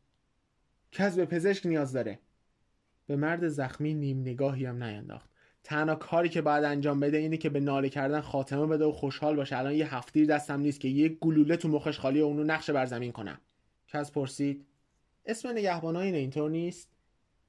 [0.92, 2.18] کس به پزشک نیاز داره.
[3.06, 5.30] به مرد زخمی نیم نگاهی هم نینداخت.
[5.68, 9.36] تنها کاری که باید انجام بده اینه که به ناله کردن خاتمه بده و خوشحال
[9.36, 9.58] باشه.
[9.58, 13.12] الان یه هفتیر دستم نیست که یه گلوله تو مخش خالی اونو نقشه بر زمین
[13.12, 13.38] کنم.
[13.88, 14.66] کس پرسید
[15.26, 16.88] اسم نگهبانای اینطور نیست؟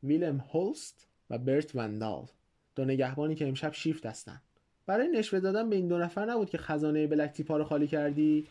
[0.03, 2.25] ویلم هولست و برت وندال.
[2.75, 4.41] دو نگهبانی که امشب شیفت هستن.
[4.85, 8.47] برای نشوه دادن به این دو نفر نبود که خزانه بلک تیپا رو خالی کردی؟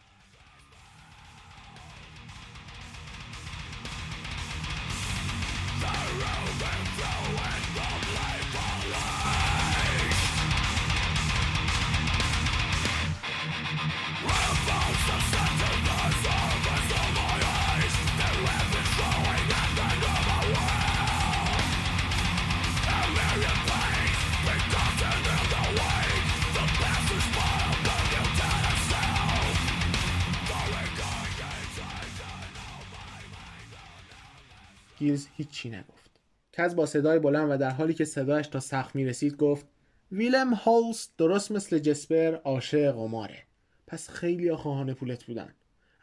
[35.59, 36.21] هیچی نگفت.
[36.53, 39.67] کز با صدای بلند و در حالی که صدایش تا سخت می رسید گفت
[40.13, 43.43] ویلم هولز درست مثل جسپر عاشق قماره
[43.87, 45.55] پس خیلی خواهان پولت بودن.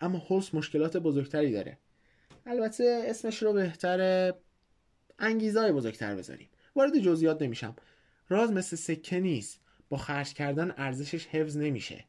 [0.01, 1.77] اما هولز مشکلات بزرگتری داره.
[2.45, 4.33] البته اسمش رو بهتر
[5.19, 6.49] انگیزای بزرگتر بذاریم.
[6.75, 7.75] وارد جزئیات نمیشم.
[8.29, 9.59] راز مثل سکه نیست.
[9.89, 12.05] با خرج کردن ارزشش حفظ نمیشه.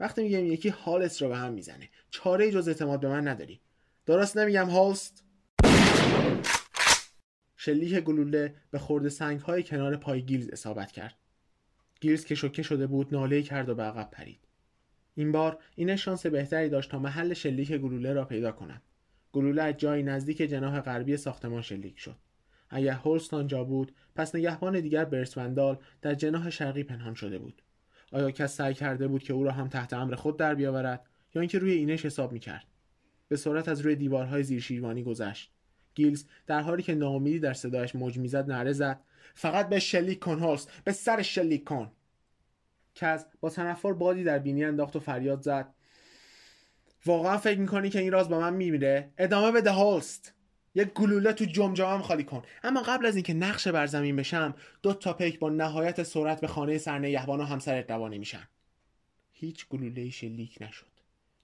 [0.00, 1.88] وقتی میگم یکی حالت رو به هم می‌زنه.
[2.10, 3.60] چاره جز اعتماد به من نداری.
[4.06, 5.23] درست نمیگم هولست
[7.64, 11.14] شلیک گلوله به خورده سنگ های کنار پای گیلز اصابت کرد.
[12.00, 14.40] گیلز که شوکه شده بود ناله کرد و به عقب پرید.
[15.14, 18.82] این بار این شانس بهتری داشت تا محل شلیک گلوله را پیدا کند.
[19.32, 22.16] گلوله از جایی نزدیک جناح غربی ساختمان شلیک شد.
[22.70, 27.62] اگر هولستان جا بود پس نگهبان دیگر برسوندال در جناح شرقی پنهان شده بود.
[28.12, 31.40] آیا کس سعی کرده بود که او را هم تحت امر خود در بیاورد یا
[31.40, 32.66] اینکه روی اینش حساب می‌کرد
[33.28, 35.50] به سرعت از روی دیوارهای زیرشیروانی گذشت
[35.94, 39.00] گیلز در حالی که ناامیدی در صدایش موج می‌زد نره زد.
[39.34, 41.92] فقط به شلیک کن هولست به سر شلیک کن.
[42.94, 45.74] کز با تنفر بادی در بینی انداخت و فریاد زد.
[47.06, 50.34] واقعا فکر می‌کنی که این راز با من میمیره؟ ادامه بده هولست
[50.74, 52.42] یک گلوله تو جمجمم خالی کن.
[52.62, 56.46] اما قبل از اینکه نقشه بر زمین بشم دو تا پیک با نهایت سرعت به
[56.46, 58.48] خانه سرنگهبان و همسرت روانه میشن
[59.32, 60.86] هیچ گلوله شلیک نشد.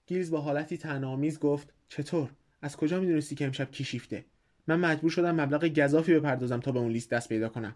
[0.07, 2.31] گیلز با حالتی تنامیز گفت چطور؟
[2.63, 4.25] از کجا می‌دونستی که امشب کی شیفته؟
[4.67, 7.75] من مجبور شدم مبلغ گذافی بپردازم تا به اون لیست دست پیدا کنم.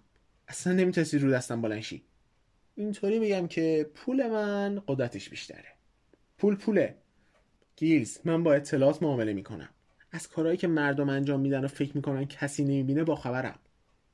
[0.49, 2.03] اصلا نمی‌تونستی رو دستم بلنشی
[2.75, 5.69] اینطوری بگم که پول من قدرتش بیشتره.
[6.39, 6.95] پول پوله.
[7.77, 9.69] گیلز من با اطلاعات معامله می‌کنم.
[10.11, 13.59] از کارهایی که مردم انجام میدن و فکر می‌کنن کسی نمی‌بینه با خبرم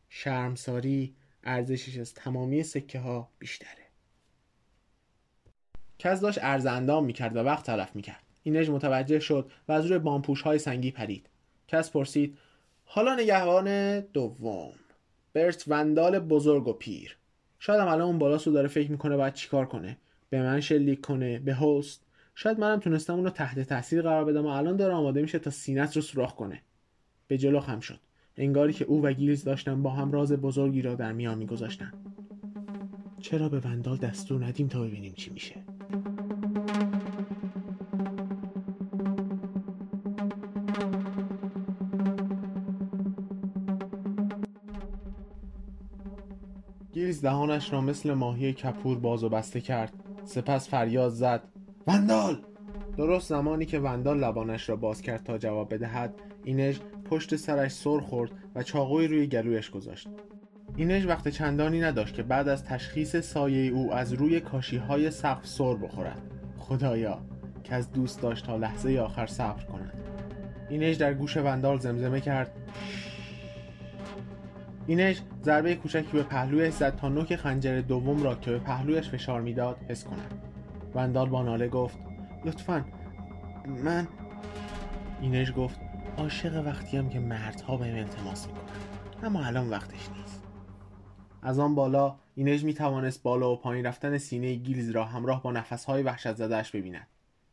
[0.08, 3.86] شرمساری ارزشش از تمامی سکه ها بیشتره.
[5.98, 8.22] کس داشت ارز اندام می‌کرد و وقت تلف می‌کرد.
[8.42, 11.28] اینج متوجه شد و از روی بامپوش های سنگی پرید.
[11.68, 12.38] کس پرسید
[12.92, 14.72] حالا نگهبان دوم.
[15.32, 17.16] برت وندال بزرگ و پیر.
[17.58, 19.96] شاید هم الان اون بالا رو داره فکر می‌کنه باید چیکار کنه.
[20.30, 22.02] به من شلیک کنه به هست.
[22.34, 25.50] شاید منم تونستم اون رو تحت تاثیر قرار بدم و الان داره آماده میشه تا
[25.50, 26.62] سینت رو سوراخ کنه.
[27.28, 28.00] به جلو خم شد.
[28.36, 31.92] انگاری که او و گیلز داشتن با هم راز بزرگی را در میان میگذاشتن.
[33.20, 35.54] چرا به وندال دستور ندیم تا ببینیم چی میشه؟
[47.20, 49.92] دهانش را مثل ماهی کپور باز و بسته کرد.
[50.24, 51.42] سپس فریاد زد.
[51.86, 52.38] وندال!
[52.96, 56.80] درست زمانی که وندال لبانش را باز کرد تا جواب بدهد اینج
[57.10, 60.08] پشت سرش سر خورد و چاقوی روی گلویش گذاشت.
[60.76, 65.46] اینج وقت چندانی نداشت که بعد از تشخیص سایه او از روی کاشی های سقف
[65.46, 66.22] سر بخورد.
[66.58, 67.18] خدایا
[67.64, 69.92] که از دوست داشت تا لحظه آخر صبر کند.
[70.68, 72.50] اینج در گوش وندال زمزمه کرد.
[74.90, 79.40] اینش ضربه کوچکی به پهلویش زد تا نوک خنجر دوم را که به پهلویش فشار
[79.40, 80.42] می‌داد حس کند
[80.94, 81.98] وندال با ناله گفت
[82.44, 82.84] لطفا
[83.66, 84.08] من
[85.20, 85.80] اینش گفت
[86.16, 88.62] عاشق وقتی هم که مردها بهم التماس می‌کنن
[89.22, 90.44] اما الان وقتش نیست.
[91.42, 95.52] از آن بالا اینج می توانست بالا و پایین رفتن سینه گیلز را همراه با
[95.52, 97.06] نفسهای وحشت زدهش ببیند.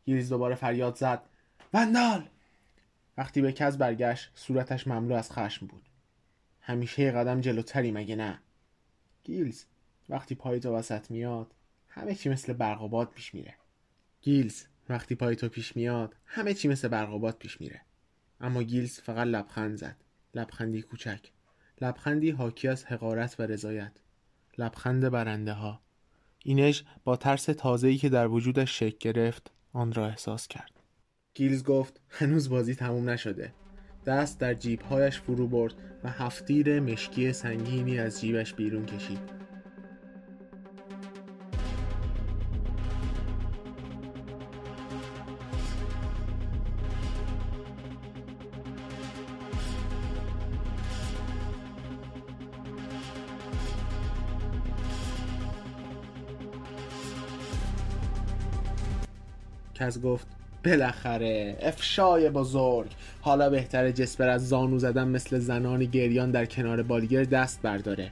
[0.04, 1.22] گیلز دوباره فریاد زد
[1.74, 2.28] وندال!
[3.18, 5.87] وقتی به کز برگشت صورتش مملو از خشم بود.
[6.68, 8.38] همیشه قدم جلوتری مگه نه؟
[9.24, 9.64] گیلز
[10.08, 11.54] وقتی پای تو وسط میاد
[11.88, 13.54] همه چی مثل برق و باد پیش میره.
[14.22, 17.80] گیلز وقتی پای تو پیش میاد همه چی مثل برق و باد پیش میره.
[18.40, 19.96] اما گیلز فقط لبخند زد.
[20.34, 21.20] لبخندی کوچک.
[21.80, 23.92] لبخندی حاکی از حقارت و رضایت.
[24.58, 25.80] لبخند برنده ها
[26.38, 30.80] اینژ با ترس تازه‌ای که در وجودش شکل گرفت آن را احساس کرد.
[31.34, 33.52] گیلز گفت هنوز بازی تموم نشده.
[34.06, 39.38] دست در جیبهایش فرو برد و هفتیر مشکی سنگینی از جیبش بیرون کشید.
[59.74, 61.58] کس گفت بالاخره.
[61.60, 62.90] افشای بزرگ.
[63.20, 68.10] حالا بهتر جسپر از زانو زدن مثل زنان گریان در کنار بالگر دست برداره.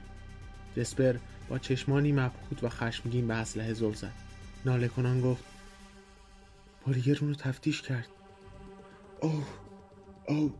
[0.75, 1.15] جسپر
[1.49, 4.11] با چشمانی مبهوت و خشمگین به اسلحه زل زد.
[4.65, 5.43] ناله کنان گفت
[6.87, 8.07] بالگر اونو تفتیش کرد.
[9.21, 9.47] اوه
[10.27, 10.53] اوه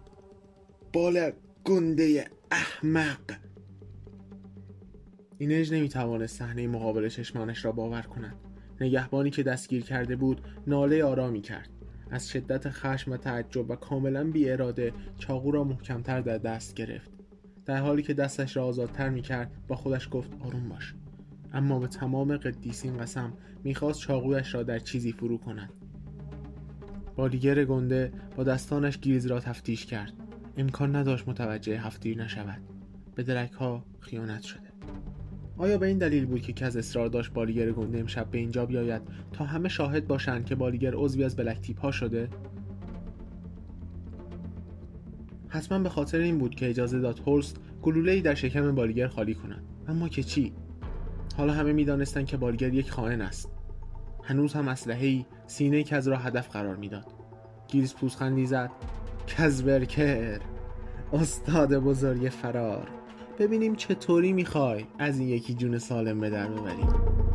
[0.94, 1.32] بال
[1.64, 3.20] گنده احمق.
[5.38, 8.36] اینج نمی‌توانست صحنه مقابل چشمانش را باور کند.
[8.82, 11.70] نگهبانی که دستگیر کرده بود ناله آرامی کرد.
[12.12, 17.12] از شدت خشم و تعجب و کاملا بی اراده چاقو را محکمتر در دست گرفت.
[17.66, 20.96] در حالی که دستش را آزادتر می کرد با خودش گفت آروم باش.
[21.54, 25.74] اما به تمام قدیسین قسم می‌خواست چاقویش را در چیزی فرو کند.
[27.16, 30.14] بالیگر گنده با دستانش گیز را تفتیش کرد.
[30.58, 32.62] امکان نداشت متوجه هفتیر نشود.
[33.16, 34.67] به درک ها خیانت شده.
[35.58, 39.02] آیا به این دلیل بود که کز اصرار داشت بالیگر گنده امشب به اینجا بیاید
[39.34, 42.30] تا همه شاهد باشند که بالیگر عضوی از بلک ها شده؟
[45.48, 49.34] حتما به خاطر این بود که اجازه داد هولست گلوله ای در شکم بالیگر خالی
[49.34, 49.64] کند.
[49.88, 50.54] اما که چی؟
[51.38, 53.52] حالا همه می‌دانستند که بالیگر یک خائن است.
[54.24, 57.06] هنوز هم اسلحه سینه کز را هدف قرار می‌داد.
[57.68, 58.72] گیرز پوزخندی زد.
[59.28, 60.40] کزبرکر
[61.14, 62.88] استاد بزرگ فرار.
[63.40, 67.27] ببینیم چطوری می‌خوای از این یکی جون سالم به در ببریم.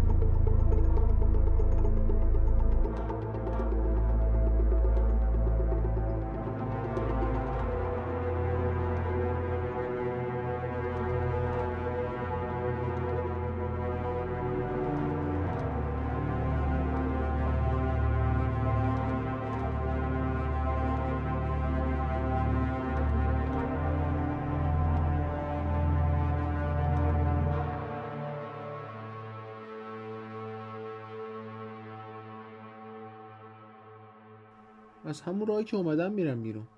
[35.12, 36.68] از همون راهی که اومدم میرم بیرون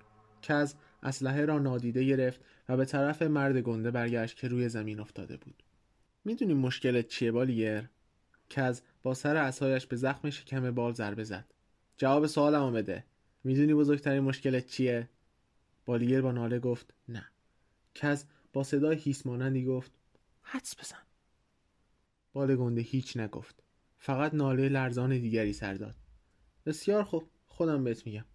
[0.41, 5.37] کز اسلحه را نادیده گرفت و به طرف مرد گنده برگشت که روی زمین افتاده
[5.37, 5.63] بود.
[6.25, 7.89] می‌دونی مشکلت چیه بالیر
[8.49, 11.45] کز با سر اسایش به زخم شکم بال ضربه زد.
[11.97, 13.03] جواب سوالمو بده.
[13.43, 15.09] می‌دونی بزرگترین مشکلت چیه؟
[15.85, 17.25] بالیر با ناله گفت نه.
[17.95, 19.91] کز با صدای هیس مانندی گفت
[20.41, 21.03] حدس بزن.
[22.33, 23.63] بال گنده هیچ نگفت.
[23.97, 25.95] فقط ناله لرزان دیگری سر داد.
[26.65, 27.29] بسیار خوب.
[27.47, 28.25] خودم بهت میگم.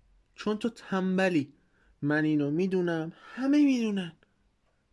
[0.40, 1.52] چون تو تنبلی.
[2.02, 4.12] من اینو می‌دونم همه می‌دونن.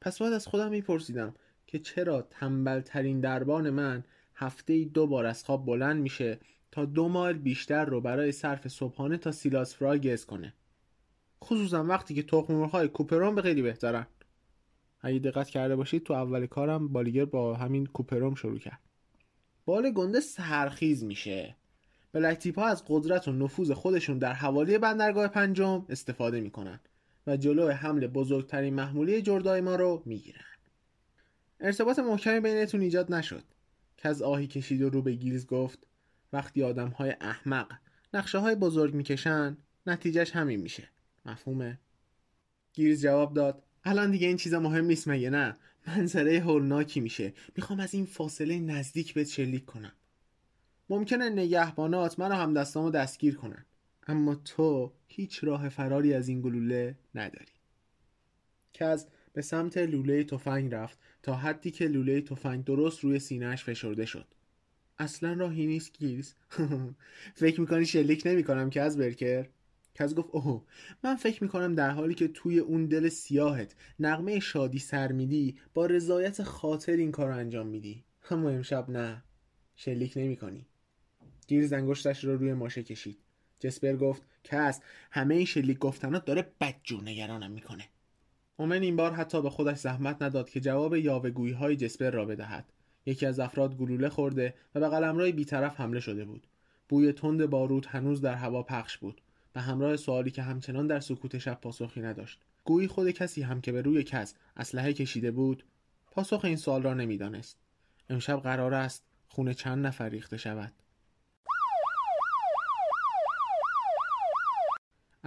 [0.02, 1.36] پس باید از خودم میپرسیدم
[1.68, 4.04] که چرا تنبل ترین دربان من
[4.36, 6.40] هفته ای دو بار از خواب بلند میشه
[6.72, 10.54] تا دو مایل بیشتر رو برای صرف صبحانه تا سیلاس فرای کنه؟
[11.44, 14.08] خصوصا وقتی که تخم مرغ‌های کوپرون به خیلی بهترن.
[15.02, 18.80] اگه دقت کرده باشید تو اول کارم بالیگر با همین کوپرون شروع کرد.
[19.66, 21.56] بال گنده سرخیز میشه.
[22.18, 26.80] بلک ها از قدرت و نفوذ خودشون در حوالی بندرگاه پنجم استفاده می‌کنن
[27.28, 30.46] و جلو حمل بزرگترین محموله جردای ما رو می‌گیرن.
[31.60, 33.44] ارتباط محکمی بینتون ایجاد نشد
[33.98, 35.80] که از آهی کشید و رو به گیلز گفت
[36.34, 37.72] وقتی آدم های احمق
[38.14, 39.58] نقشه های بزرگ می‌کشن
[39.88, 40.90] نتیجهش همین میشه.
[41.26, 41.80] مفهومه؟
[42.74, 45.58] گیلز جواب داد الان دیگه این چیزا مهم نیست مگه نه؟
[45.88, 47.34] منظره هولناکی میشه.
[47.56, 49.92] می‌خوام از این فاصله نزدیک به شلیک کنم.
[50.90, 53.66] ممکنه نگهبانات من و همدستامو دستگیر کنن.
[54.08, 57.52] اما تو هیچ راه فراری از این گلوله نداری.
[58.74, 64.06] کز به سمت لوله تفنگ رفت تا حدی که لوله تفنگ درست روی سینهش فشرده
[64.06, 64.28] شد.
[65.00, 66.36] اصلا راهی نیست گیز
[67.42, 69.48] فکر می‌کنی شلیک نمی‌کنم که از برکر؟
[69.96, 70.64] کز گفت اوه
[71.04, 75.86] من فکر می‌کنم در حالی که توی اون دل سیاهت نقمه شادی سر میدی با
[75.86, 78.04] رضایت خاطر این کار انجام میدی.
[78.32, 79.24] اما امشب نه.
[79.76, 80.66] شلیک نمی کنی
[81.48, 83.18] گیرز انگشتش رو روی ماشه کشید.
[83.60, 84.82] جسپر گفت کس
[85.12, 87.84] همه این شلیک گفتنات داره بدجور نگرانم می‌کنه.
[88.58, 92.66] اومن این بار حتی به خودش زحمت نداد که جواب یاوهگویی های جسپر را بدهد.
[93.06, 96.48] یکی از افراد گلوله خورده و به قلمرای بیطرف حمله شده بود.
[96.90, 99.22] بوی تند بارود هنوز در هوا پخش بود
[99.54, 102.40] به همراه سوالی که همچنان در سکوت شب پاسخی نداشت.
[102.64, 105.64] گویی خود کسی هم که به روی کس اسلحه کشیده بود
[106.12, 107.58] پاسخ این سوال را نمی‌دانست.
[108.10, 110.74] امشب قرار است خون چند نفر ریخته شود.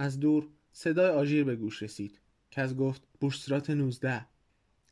[0.01, 2.19] از دور صدای آژیر به گوش رسید
[2.51, 4.25] کس گفت بورسترات 19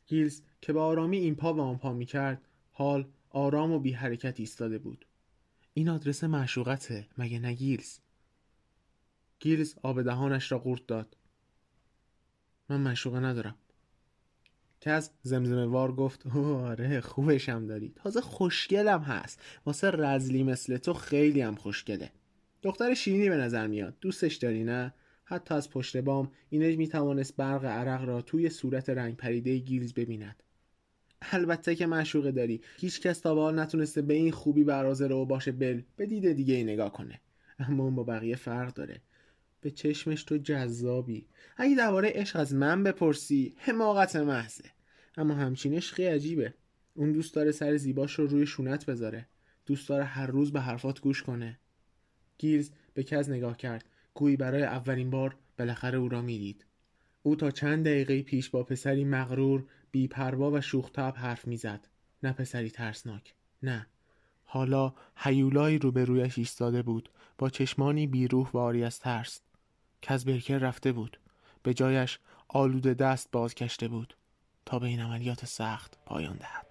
[0.06, 3.92] گیلز که به آرامی این پا و آن پا می کرد حال آرام و بی
[3.92, 5.06] حرکت ایستاده بود.
[5.74, 7.98] این آدرس معشوقته مگه نه گیلز؟
[9.40, 11.16] گیلز آب دهانش را قورت داد.
[12.68, 13.54] من معشوقه ندارم.
[14.80, 17.92] کز زمزمه وار گفت آره خوبشم داری.
[17.96, 19.40] تازه خوشگلم هست.
[19.66, 22.12] واسه رذلی مثل تو خیلی هم خوشگله.
[22.62, 23.96] دختر شیرینی به نظر میاد.
[24.00, 24.94] دوستش داری نه؟
[25.30, 29.92] حتی از پشت بام اینج می توانست برق عرق را توی صورت رنگ پریده گیلز
[29.92, 30.42] ببیند.
[31.22, 32.60] البته که معشوقه داری.
[32.76, 36.32] هیچ کس تا به حال نتونسته به این خوبی براز رو باشه بل به دید
[36.32, 37.20] دیگه ای نگاه کنه.
[37.58, 39.00] اما اون با بقیه فرق داره.
[39.60, 41.26] به چشمش تو جذابی.
[41.56, 44.64] اگه درباره عشق از من بپرسی حماقت محضه.
[45.16, 46.54] اما همچین عشقی عجیبه.
[46.94, 49.26] اون دوست داره سر زیباش رو روی شونت بذاره.
[49.66, 51.58] دوست داره هر روز به حرفات گوش کنه.
[52.38, 53.84] گیلز به کز نگاه کرد.
[54.20, 56.64] گویی برای اولین بار بالاخره او را می‌دید.
[57.22, 61.88] او تا چند دقیقه پیش با پسری مغرور بیپروا و شوختب حرف می‌زد.
[62.22, 63.86] نه پسری ترسناک نه.
[64.44, 67.10] حالا حیولایی روبرویش ایستاده بود.
[67.38, 69.40] با چشمانی بیروح و آری از ترس.
[70.02, 71.20] کزبرکر رفته بود.
[71.62, 72.18] به جایش
[72.48, 74.16] آلود دست باز کشته بود.
[74.66, 76.69] تا به این عملیات سخت پایان دهد.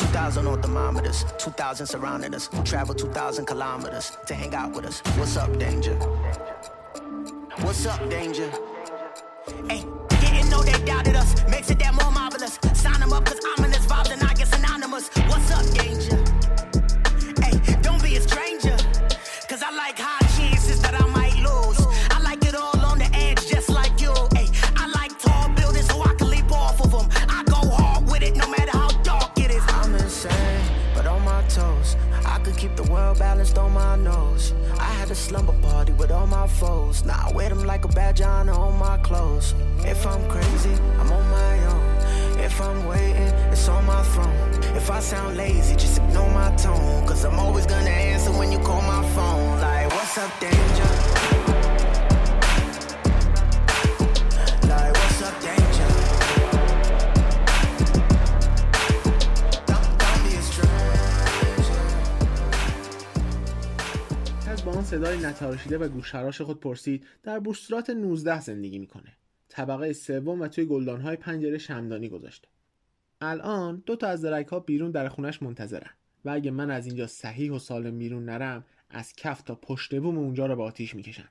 [0.00, 2.48] 2,000 on thermometers, 2,000 surrounding us.
[2.64, 5.00] Travel 2,000 kilometers to hang out with us.
[5.18, 5.94] What's up, danger?
[7.60, 8.50] What's up, danger?
[9.68, 11.46] Hey, didn't know they doubted us.
[11.48, 12.58] Makes it that more marvelous.
[12.72, 13.49] Sign them up, cause ominous
[45.00, 47.06] I sound lazy, just ignore my tone.
[47.06, 49.58] Cause I'm always gonna answer when you call my phone.
[49.58, 50.90] Like, what's up, danger?
[64.84, 69.16] صدای نتراشیده و گوشخراش خود پرسید در بورسترات 19 زندگی می‌کنه
[69.48, 72.48] طبقه سوم و توی گلدانهای پنجره شمدانی گذاشته
[73.20, 75.90] الان دو تا از درک ها بیرون در خونش منتظرن
[76.24, 80.18] و اگه من از اینجا صحیح و سالم بیرون نرم از کف تا پشت بوم
[80.18, 81.28] اونجا رو با آتیش می‌کشن.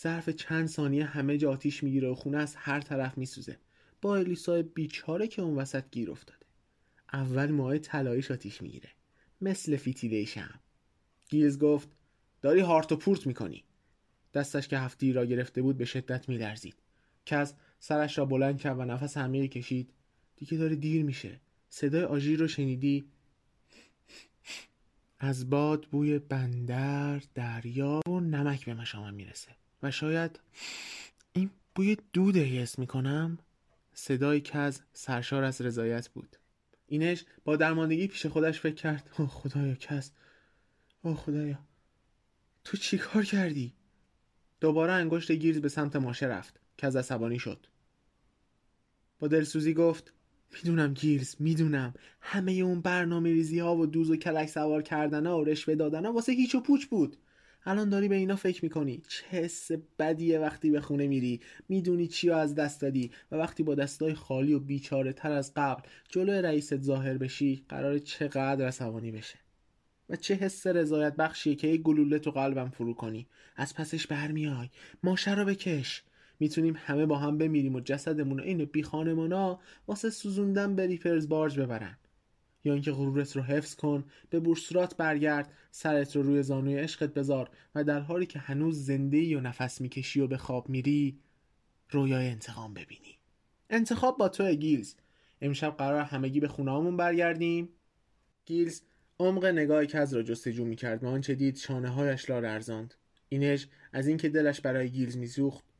[0.00, 3.58] ظرف چند ثانیه همه جا آتیش می‌گیره و خونه از هر طرف میسوزه.
[4.02, 6.46] با الیسای بیچاره که اون وسط گیر افتاده.
[7.12, 8.88] اول ماه طلاییش آتیش می‌گیره.
[9.40, 10.60] مثل فیتیله شم
[11.28, 11.88] گیز گفت
[12.42, 13.64] داری هارت و پورت می‌کنی.
[14.34, 16.74] دستش که هفتی را گرفته بود به شدت میلرزید.
[17.26, 19.92] کز سرش را بلند کرد و نفس عمیقی کشید.
[20.42, 21.40] دیگه داره دیر میشه.
[21.68, 23.04] صدای آژیر رو شنیدی؟
[25.18, 29.48] از باد بوی بندر دریا و نمک به مشامم می‌رسه.
[29.82, 30.40] و شاید
[31.32, 33.38] این بوی دوده حس می‌کنم؟
[33.94, 36.36] صدای کز سرشار از رضایت بود.
[36.86, 39.10] اینش با درماندگی پیش خودش فکر کرد.
[39.18, 40.12] اوه خدایا کس.
[41.02, 41.58] اوه خدایا.
[42.64, 43.74] تو چی کار کردی؟
[44.60, 47.66] دوباره انگشت گیرز به سمت ماشه رفت که از عصبانی شد.
[49.18, 50.12] با دلسوزی گفت
[50.54, 51.94] می‌دونم گیرز می‌دونم.
[52.20, 56.06] همه اون برنامه ریزی ها و دوز و کلک سوار کردن ها و رشوه دادن
[56.06, 57.16] ها واسه هیچ و پوچ بود.
[57.64, 59.02] الان داری به اینا فکر می‌کنی.
[59.08, 61.40] چه حس بدیه وقتی به خونه میری.
[61.68, 63.10] می‌دونی چی از دست دادی.
[63.32, 67.98] و وقتی با دستای خالی و بیچاره تر از قبل جلوی رئیست ظاهر بشی قرار
[67.98, 69.38] چقدر عصبانی بشه.
[70.08, 73.26] و چه حس رضایت بخشیه که یک گلوله تو قلبم فرو کنی.
[73.56, 74.68] از پسش برمیای.
[75.02, 76.02] ماشه رو بکش.
[76.42, 81.28] می‌تونیم همه با هم بمیریم و جسدمون رو این بی خانمانا واسه سوزوندن به ریپرز
[81.28, 81.96] بارج ببرن.
[82.64, 87.50] یا اینکه غرورت رو حفظ کن به بورسرات برگرد سرت رو روی زانوی عشقت بذار
[87.74, 91.18] و در حالی که هنوز زنده ای و نفس می‌کشی و به خواب میری
[91.90, 93.18] رویای انتقام ببینی.
[93.70, 94.94] انتخاب با تو گیلز.
[95.40, 97.68] امشب قراره همگی به خونه‌هامون برگردیم.
[98.46, 98.80] گیلز
[99.18, 102.94] عمق نگاه کز را جستجو می‌کرد و آنچه دید شانه هایش را لرزاند
[103.28, 105.71] اینژ از اینکه دلش برای گیلز میسوخت.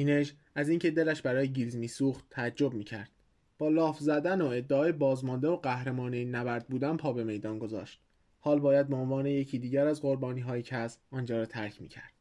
[0.00, 3.10] اینژ از اینکه دلش برای گیلز میسوخت تعجب می‌کرد.
[3.58, 8.00] با لاف زدن و ادعای بازمانده و قهرمان این نبرد بودن پا به میدان گذاشت.
[8.40, 12.12] حال باید به عنوان یکی دیگر از قربانی های کز آنجا را ترک می‌کرد.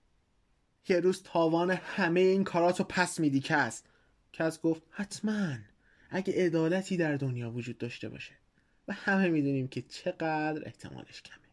[0.89, 3.83] یه روز تاوان همه این کاراتو پس میدی کز
[4.33, 5.55] کس گفت حتما.
[6.09, 8.33] اگه عدالتی در دنیا وجود داشته باشه.
[8.87, 11.45] و همه می‌دونیم که چقدر احتمالش کمه.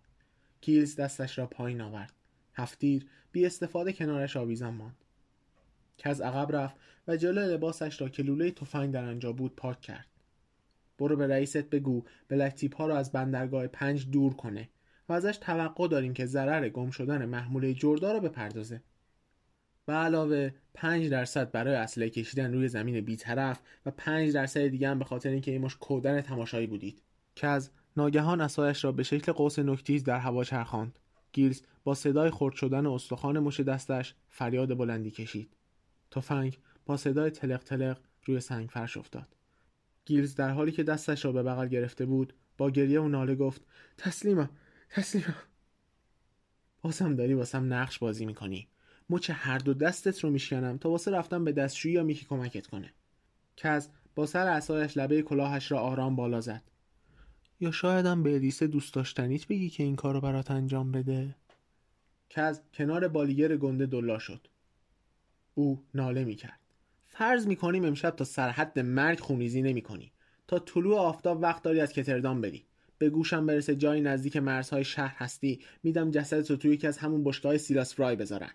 [0.60, 2.12] کیلز دستش را پایین آورد.
[2.54, 5.05] هفتیر بی استفاده کنارش آویزان ماند.
[5.99, 6.76] کز عقب رفت
[7.09, 10.07] و جلو لباسش را که لوله تفنگ در آنجا بود پاک کرد.
[10.99, 14.68] برو به رئیست بگو بلک ها را از بندرگاه پنج دور کنه
[15.09, 18.82] و ازش توقع داریم که ضرر گم شدن محموله جردا را بپردازه.
[19.88, 24.99] و علاوه 5 درصد برای اسلحه کشیدن روی زمین بیطرف و 5 درصد دیگه هم
[24.99, 27.03] به خاطر اینکه این مش کودن تماشایی بودید.
[27.34, 30.99] که از ناگهان اسایش را به شکل قوس نکتیز در هوا چرخاند.
[31.32, 35.55] گیلز با صدای خرد شدن استخوان مش دستش فریاد بلندی کشید.
[36.11, 39.36] تفنگ با صدای تلق تلق روی سنگ فرش افتاد.
[40.04, 43.62] گیلز در حالی که دستش را به بغل گرفته بود با گریه و ناله گفت
[43.98, 44.50] تسلیمم
[44.90, 45.34] تسلیمم
[46.82, 48.68] بازم داری واسم نقش بازی می‌کنی.
[49.11, 52.92] مچ هر دو دستت رو میشکنم تا واسه رفتن به دستشویی یا میکی کمکت کنه.
[53.57, 56.62] کز با سر عصایش لبه کلاهش را آرام بالا زد.
[57.61, 61.34] یا شایدم به الیسه دوست داشتنیت بگی که این کارو برات انجام بده؟
[62.30, 64.48] کز کنار بالیگر گنده دلا شد.
[65.59, 66.61] او ناله می‌کرد.
[67.07, 70.12] فرض می‌کنیم امشب تا سرحد مرگ خونریزی نمی‌کنی.
[70.48, 72.66] تا طلوع آفتاب وقت داری از کتردان بری.
[72.98, 77.24] به گوشم برسه جایی نزدیک مرزهای شهر هستی میدم جسدت رو توی یکی از همون
[77.24, 78.50] بشگاه سیلاس فرای بذارن.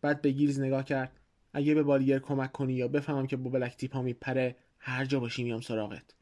[0.00, 1.20] بعد به گیلز نگاه کرد.
[1.52, 5.44] اگه به بالیر کمک کنی یا بفهمم که با بلک تیپا میپره هر جا باشی
[5.44, 6.14] میام سراغت.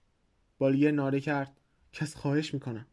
[0.59, 1.61] بالیر ناره کرد.
[1.93, 2.87] کس خواهش می‌کنم.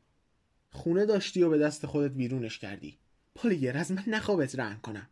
[0.71, 2.97] خونه داشتی و به دست خودت بیرونش کردی.
[3.43, 5.07] بالیر از من نخوابت رحم کنم.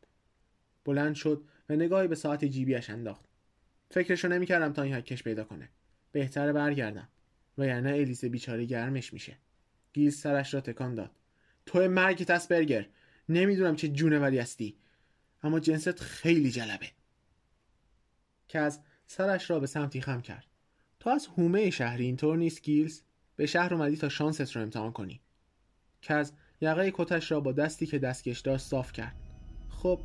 [0.86, 1.44] بلند شد.
[1.72, 3.26] و نگاهی به ساعت جیبیش انداخت.
[3.90, 5.70] فکرشو نمی‌کردم تا این حکش پیدا کنه.
[6.12, 7.10] بهتره برگردم.
[7.58, 9.38] و یعنی الیسه بیچاره گرمش میشه.
[9.94, 11.12] گیلز سرش را تکان داد.
[11.66, 12.88] تو مرگ تسبرگر
[13.30, 14.76] نمی‌دونم چه جونوری هستی.
[15.44, 16.88] اما جنست خیلی جلبه.
[18.48, 20.46] که از سرش را به سمتی خم کرد.
[21.00, 23.02] تو از هومه شهری اینطور نیست گیلز؟
[23.36, 25.22] به شهر اومدی تا شانست رو امتحان کنی.
[26.02, 29.16] کز یقه کتش را با دستی که دستکش داشت صاف کرد.
[29.70, 30.02] خب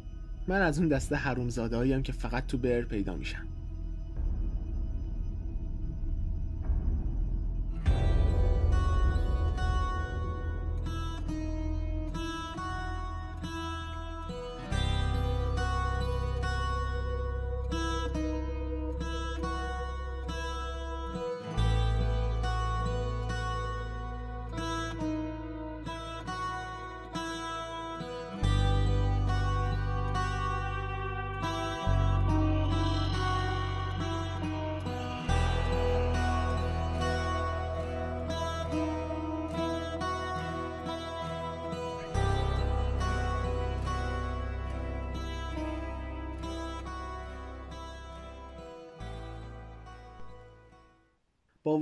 [0.48, 3.42] من از اون دسته حرومزاده که فقط تو بر پیدا میشن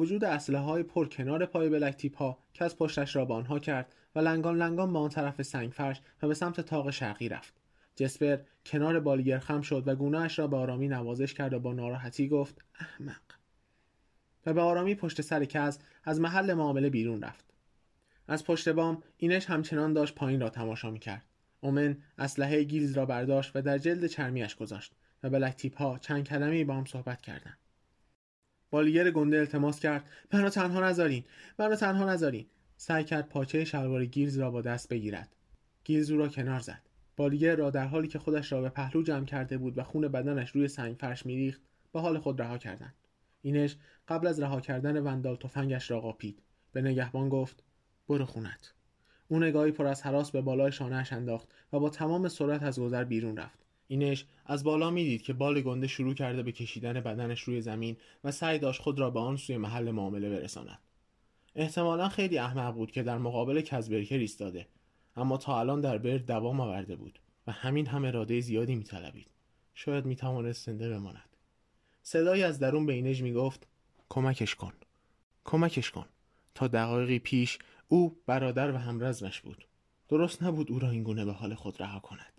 [0.05, 3.94] وجود اسلحه های پر کنار پای بلک تیپ ها کس پشتش را به آنها کرد
[4.14, 7.55] و لنگان لنگان به آن طرف سنگ فرش و به سمت تاق شرقی رفت.
[7.96, 12.28] جسپر کنار بالگر خم شد و گونهاش را به آرامی نوازش کرد و با ناراحتی
[12.28, 13.22] گفت احمق.
[14.46, 17.44] و به آرامی پشت سر کز از محل معامله بیرون رفت.
[18.28, 21.24] از پشت بام اینش همچنان داشت پایین را تماشا می‌کرد.
[21.61, 26.28] اومن اسلحه گیلز را برداشت و در جلد چرمیش گذاشت و بلک تیپ ها چند
[26.28, 27.59] کلمه با هم صحبت کردند.
[28.75, 30.05] بالیر گنده التماس کرد.
[30.33, 31.25] منو تنها نذارین.
[31.59, 32.47] منو تنها نذارین.
[32.77, 35.37] سعی کرد پاچه شلوار گیلز را با دست بگیرد.
[35.85, 36.83] گیلز او را کنار زد.
[37.16, 40.51] بالیر را در حالی که خودش را به پهلو جمع کرده بود و خون بدنش
[40.51, 41.61] روی سنگ فرش میریخت
[41.93, 42.95] به حال خود رها کردند.
[43.43, 43.77] اینش
[44.09, 46.43] قبل از رها کردن وندال تفنگش را قاپید.
[46.72, 47.62] به نگهبان گفت
[48.09, 48.72] برو خونت.
[49.29, 53.05] او نگاهی پر از حراس به بالای شانهاش انداخت و با تمام سرعت از گذر
[53.05, 53.64] بیرون رفت.
[53.95, 58.30] اینش از بالا می‌دید که بال گنده شروع کرده به کشیدن بدنش روی زمین و
[58.30, 60.78] سعی داشت خود را به آن سوی محل معامله برساند.
[61.55, 64.68] احتمالا خیلی احمق بود که در مقابل کزبرکر ایستاده
[65.16, 69.30] اما تا الان در برد دوام آورده بود و همین هم اراده زیادی میطلبید.
[69.74, 71.36] شاید می‌توانست زنده بماند.
[72.03, 73.66] صدایی از درون به اینج می‌گفت
[74.09, 74.72] کمکش کن
[75.45, 76.07] کمکش کن.
[76.55, 79.66] تا دقایقی پیش او برادر و همرزمش بود.
[80.09, 82.34] درست نبود او را این گونه به حال خود رها کند.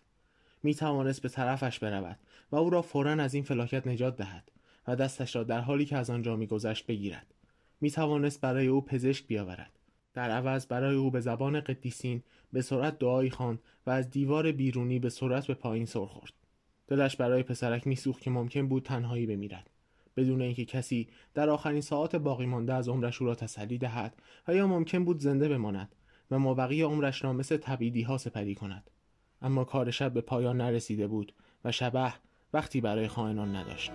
[0.66, 2.20] می توانست به طرفش برود
[2.52, 4.52] و او را فورا از این فلاکت نجات دهد
[4.88, 7.34] و دستش را در حالی که از آنجا میگذشت بگیرد.
[7.82, 9.80] می توانست برای او پزشک بیاورد.
[10.14, 15.00] در عوض برای او به زبان قدیسین به سرعت دعایی خواند و از دیوار بیرونی
[15.00, 16.34] به سرعت به پایین سر خورد.
[16.88, 19.70] دلش برای پسرک میسوخت که ممکن بود تنهایی بمیرد.
[20.18, 24.16] بدون اینکه کسی در آخرین ساعات باقی مانده از عمرش او را تسلی دهد
[24.48, 25.96] و یا ممکن بود زنده بماند
[26.32, 28.92] و مابقی عمرش را مثل تبیدی ها سپری کند.
[29.42, 31.34] اما کار شب به پایان نرسیده بود
[31.66, 32.14] و شبه
[32.54, 33.92] وقتی برای خائنان نداشت.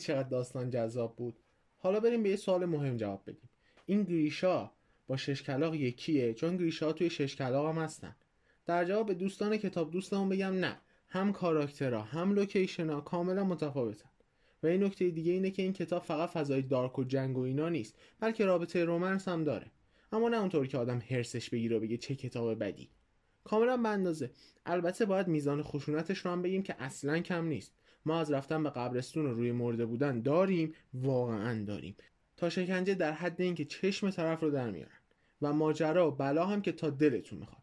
[0.00, 1.38] چقدر داستان جذاب بود.
[1.78, 3.48] حالا بریم به یه سوال مهم جواب بدیم.
[3.86, 4.70] این گریشا
[5.06, 8.16] با شش کلاق یکیه؟ چون گریشا توی شش کلاق هم هستن.
[8.66, 10.76] در جواب به دوستان کتاب دوستمون بگم نه.
[11.08, 14.10] هم کاراکترها هم لوکیشنها کاملا متفاوتن.
[14.62, 17.68] و این نکته دیگه اینه که این کتاب فقط فضای دارک و جنگ و اینا
[17.68, 19.70] نیست بلکه رابطه رومنس هم داره.
[20.12, 22.90] اما نه اونطور که آدم هرسش بگیره و بگه چه کتاب بدی.
[23.44, 24.30] کاملا به اندازه.
[24.66, 27.72] البته باید میزان خشونتش رو هم بگیم که اصلا کم نیست.
[28.06, 31.96] ما از رفتن به قبرستون و روی مرده بودن داریم واقعا داریم.
[32.36, 34.98] تا شکنجه در حد اینکه چشم طرف رو در میارن.
[35.42, 37.62] و ماجرا و بلا هم که تا دلتون می‌خواد.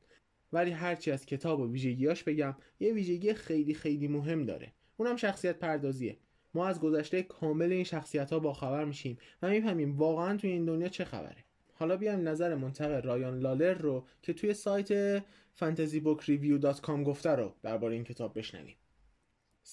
[0.54, 4.74] ولی هرچی از کتاب و ویژگیاش بگم یه ویژگی خیلی خیلی مهم داره.
[4.98, 6.18] اونم شخصیت پردازیه.
[6.54, 10.88] ما از گذشته کامل این شخصیت ها باخبر میشیم و می‌فهمیم واقعا توی این دنیا
[10.88, 11.46] چه خبره.
[11.74, 15.20] حالا بیایم نظر منتقد رایان لالر رو که توی سایت
[15.60, 18.76] fantasybookreview.com گفته رو درباره این کتاب بشنویم.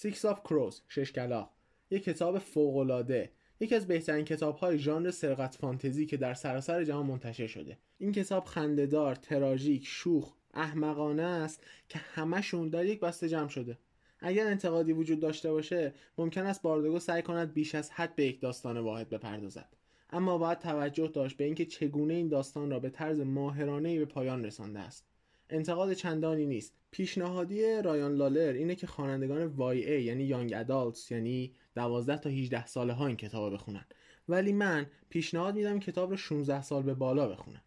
[0.01, 1.51] Six of Crows شش کلاق
[1.91, 3.31] یک کتاب فوق‌العاده.
[3.61, 7.79] یکی از بهترین کتاب‌های ژانر سرقت فانتزی که در سراسر جهان منتشر شده.
[7.99, 13.79] این کتاب خندهدار تراژیک شوخ احمقانه است که همشون در یک بسته جمع شده.
[14.21, 18.41] اگر انتقادی وجود داشته باشه ممکن است باردگو سعی کند بیش از حد به یک
[18.41, 19.77] داستان واحد بپردازد.
[20.11, 24.45] اما باید توجه داشت به اینکه چگونه این داستان را به طرز ماهرانه‌ای به پایان
[24.45, 25.07] رسانده است.
[25.53, 26.75] انتقاد چندانی نیست.
[26.91, 32.67] پیشنهادی رایان لالر اینه که خوانندگان وای ای یعنی یانگ ادالتس یعنی 12 تا 18
[32.67, 33.85] ساله ها این کتاب بخونن.
[34.29, 37.63] ولی من پیشنهاد میدم کتاب رو 16 سال به بالا بخونن.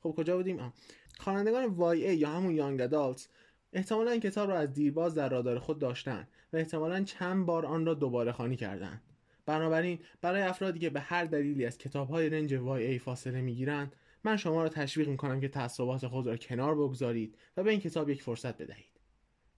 [0.00, 0.72] خب کجا بودیم؟
[1.18, 3.28] خوانندگان وای ای یا همون یانگ ادالتس
[3.72, 7.86] احتمالا این کتاب را از دیرباز در رادار خود داشتن و احتمالا چند بار آن
[7.86, 9.02] را دوباره خانی کردند
[9.46, 14.36] بنابراین برای افرادی که به هر دلیلی از کتاب‌های رنج وای ای فاصله می‌گیرند من
[14.36, 18.22] شما را تشویق می‌کنم که تعصبات خود را کنار بگذارید و به این کتاب یک
[18.22, 19.00] فرصت بدهید.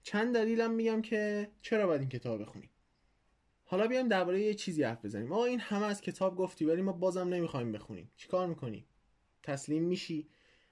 [0.03, 2.69] چند دلیلم میگم که چرا باید این کتاب بخونید
[3.63, 5.27] حالا بیایم درباره یه چیزی حرف بزنیم.
[5.27, 8.11] ما این همه از کتاب گفتی ولی ما بازم نمی‌خوایم بخونیم.
[8.15, 8.85] چیکار می‌کنیم؟
[9.43, 10.29] تسلیم میشی؟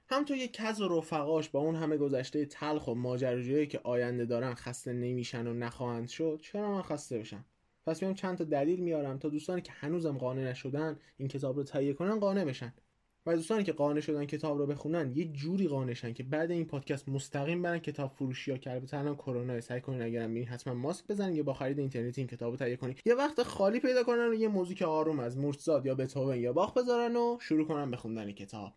[0.08, 4.26] هم تو یک کز و رفقاش با اون همه گذشته تلخ و ماجراجویی که آینده
[4.26, 7.46] دارن خسته نمیشن و نخواهند شد چرا من خسته بشم؟
[7.86, 11.64] پس میام چند تا دلیل میارم تا دوستانی که هنوزم قانع نشدن این کتاب رو
[11.64, 12.74] تهیه کنن قانع بشن.
[13.26, 17.10] و دوستانی که قانع شدن کتاب رو بخونن یه جوری قانعشن که بعد این پادکست
[17.10, 21.08] مستقیم برن کتاب فروشی ها که البته الان کرونا سعی کنین اگرم ببین حتما ماسک
[21.08, 22.96] بزنین یا با خرید اینترنتی این کتابو تهیه کنین.
[23.06, 26.74] یه وقت خالی پیدا کنن و یه موزیک آروم از مورتزاد یا بتهوون یا باخ
[26.74, 28.74] بذارن و شروع کنن به خوندن کتاب.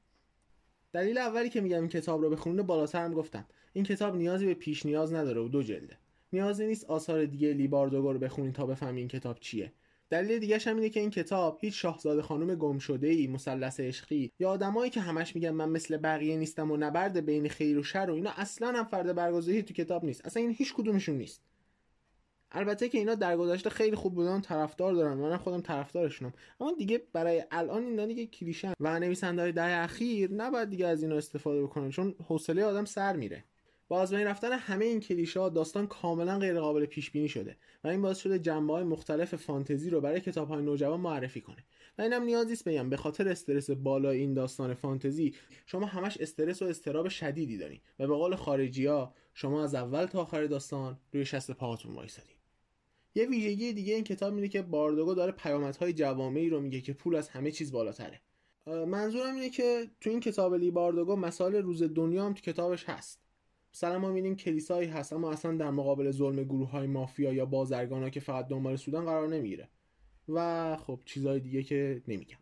[0.92, 3.46] دلیل اولی که میگم این کتاب رو بخونید بالاتر هم گفتم.
[3.72, 5.98] این کتاب نیازی به پیش نیاز نداره و دو جلده.
[6.32, 9.72] نیازی نیست آثار دیگه لیباردوگو رو بخونید تا بفهمید این کتاب چیه.
[10.14, 14.32] دلیل دیگه هم اینه که این کتاب هیچ شاهزاده خانم گم شده ای مثلث عشقی
[14.38, 18.06] یا آدمایی که همش میگن من مثل بقیه نیستم و نبرد بین خیر و شر
[18.10, 20.26] و اینا اصلا هم فرد برگزیدگی تو کتاب نیست.
[20.26, 21.42] اصلا این هیچ کدومشون نیست.
[22.52, 25.14] البته که اینا در گذشته خیلی خوب بودن طرفدار دارن.
[25.14, 26.32] من خودم طرفدارشونم.
[26.60, 31.16] اما دیگه برای الان اینا دیگه کلیشن و نویسنده‌های دهه اخیر نباید دیگه از اینا
[31.16, 33.44] استفاده بکنن چون حوصله آدم سر میره.
[33.88, 37.56] با از بین رفتن همه این کلیشه ها داستان کاملا غیر قابل پیش بینی شده
[37.84, 41.64] و این باعث شده جنبه های مختلف فانتزی رو برای کتاب های نوجوان معرفی کنه.
[41.98, 45.34] و اینم نیازی است بگم به خاطر استرس بالا این داستان فانتزی
[45.66, 50.06] شما همش استرس و استراب شدیدی دارین و به قول خارجی ها شما از اول
[50.06, 52.34] تا آخر داستان روی شست پاهاتون وایسادین
[53.14, 57.14] یه ویژگی دیگه این کتاب اینه که باردوگو داره پیامدهای جوامعی رو میگه که پول
[57.14, 58.20] از همه چیز بالاتره.
[58.66, 63.23] منظورم اینه که تو این کتاب لیباردوگو مسائل روز دنیا هم تو کتابش هست.
[63.74, 68.02] مثلا ما می‌بینیم کلیسایی هست اما اصلا در مقابل ظلم گروه های مافیا یا بازرگان
[68.02, 69.68] ها که فقط دنبال سودان قرار نمی‌گیره.
[70.28, 72.36] و خب چیزهای دیگه که نمیگم.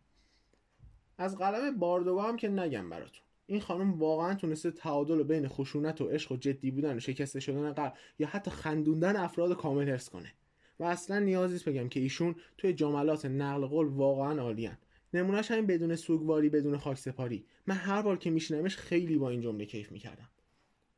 [1.18, 3.22] از قلم باردوگو هم که نگم براتون.
[3.46, 7.72] این خانم واقعا تونسته تعادل بین خشونت و عشق و جدی بودن و شکسته شدن
[7.72, 10.32] قلب یا حتی خندوندن افراد کامل حفظ کنه.
[10.80, 14.78] و اصلا نیازی بگم که ایشون توی جملات نقل قول واقعا عالیان
[15.14, 19.40] نمونهش همین بدون سوگواری بدون خاک سپاری من هر بار که میشنمش خیلی با این
[19.40, 20.28] جمله کیف می‌کردم.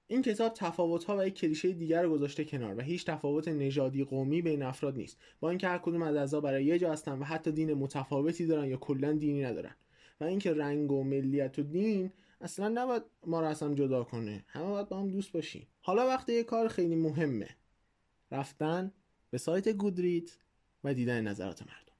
[0.07, 4.43] این کتاب تفاوت‌ها و یک کلیشه دیگر رو گذاشته کنار و هیچ تفاوت نژادی قومی
[4.43, 5.19] بین افراد نیست.
[5.41, 8.69] با اینکه هر کدوم از اعضا برای یه جا هستن و حتی دین متفاوتی دارن
[8.69, 9.75] یا کلا دینی ندارن.
[10.21, 14.45] و اینکه رنگ و ملیت و دین اصلا نباید ما رو اصلا جدا کنه.
[14.49, 15.67] همه باید با هم دوست باشیم.
[15.81, 17.49] حالا وقتی یه کار خیلی مهمه.
[18.31, 18.93] رفتن
[19.31, 20.39] به سایت گودریت
[20.85, 21.95] و دیدن نظرات مردم.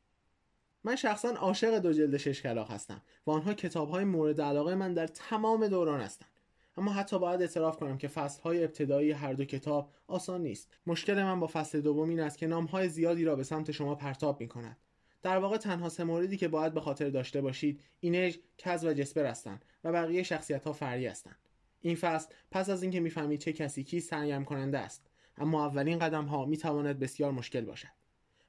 [0.85, 4.95] من شخصا عاشق دو جلد شش کلاق هستم و آنها کتاب های مورد علاقه من
[4.95, 6.29] در تمام دوران هستند
[6.77, 10.73] اما حتی باید اعتراف کنم که فصل های ابتدایی هر دو کتاب آسان نیست.
[10.87, 13.95] مشکل من با فصل دوم این است که نام های زیادی را به سمت شما
[13.95, 14.77] پرتاب می کند
[15.23, 19.27] در واقع تنها سه موردی که باید به خاطر داشته باشید اینج کز و جسپر
[19.27, 21.39] هستند و بقیه شخصیت ها فری هستند.
[21.81, 25.07] این فصل پس از اینکه می‌فهمید چه کسی کی سرگرم کننده است
[25.37, 27.89] اما اولین قدم ها می تواند بسیار مشکل باشد.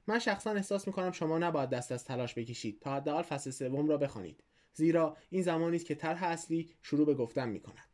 [0.06, 3.88] من شخصا احساس می کنم شما نباید دست از تلاش بکشید تا حداقل فصل سوم
[3.88, 4.44] را بخوانید.
[4.72, 7.85] زیرا این زمانی است که طرح اصلی شروع به گفتن می کند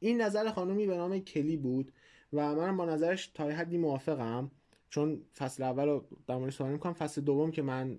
[0.00, 1.92] این نظر خانومی به نام کلی بود
[2.32, 4.50] و من با نظرش تا حدی موافقم
[4.90, 6.92] چون فصل اول رو در مورد صحبت می‌کنم.
[6.92, 7.98] فصل دوم که من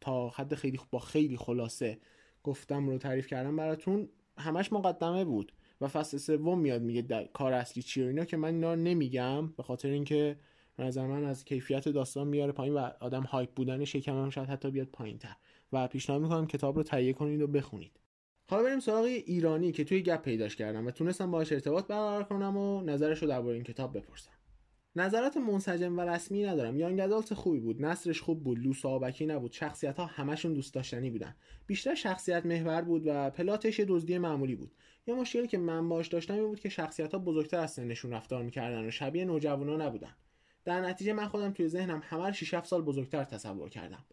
[0.00, 1.98] تا حد خیلی با خیلی خلاصه
[2.42, 7.82] گفتم رو تعریف کردم براتون همش مقدمه بود و فصل سوم میاد میگه کار اصلی
[7.82, 10.36] چیه اینا که من اینا نمیگم به خاطر اینکه
[10.78, 14.70] نظر من از کیفیت داستان میاره پایین و آدم هایپ بودنش یکم هم شاید حتی
[14.70, 15.36] بیاد پایین تر
[15.72, 18.00] و پیشنهاد می‌کنم کتاب رو تهیه کنید و بخونید.
[18.46, 22.56] حالا بریم سراغ ایرانی که توی گپ پیداش کردم و تونستم باهاش ارتباط برقرار کنم
[22.56, 24.30] و نظرش رو درباره این کتاب بپرسم.
[24.96, 26.78] نظرات منسجم و رسمی ندارم.
[26.78, 27.84] یانگ ادالت خوبی بود.
[27.84, 28.58] نصرش خوب بود.
[28.58, 29.52] لوس آبکی نبود.
[29.52, 31.36] شخصیت ها همشون دوست داشتنی بودن.
[31.66, 34.72] بیشتر شخصیت محور بود و پلاتش دزدی معمولی بود.
[35.06, 38.42] یه مشکلی که من باش داشتم این بود که شخصیت ها بزرگتر از سنشون رفتار
[38.42, 40.14] می‌کردن و شبیه نوجوانا نبودن.
[40.64, 44.04] در نتیجه من خودم توی ذهنم همه 6 7 سال بزرگتر تصور کردم.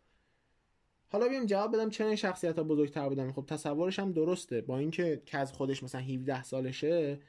[1.11, 3.31] حالا بیام جواب بدم چرا این شخصیت ها بزرگتر بودن.
[3.31, 4.61] خب تصورش هم درسته.
[4.61, 7.19] با اینکه از خودش مثلا 17 سالشه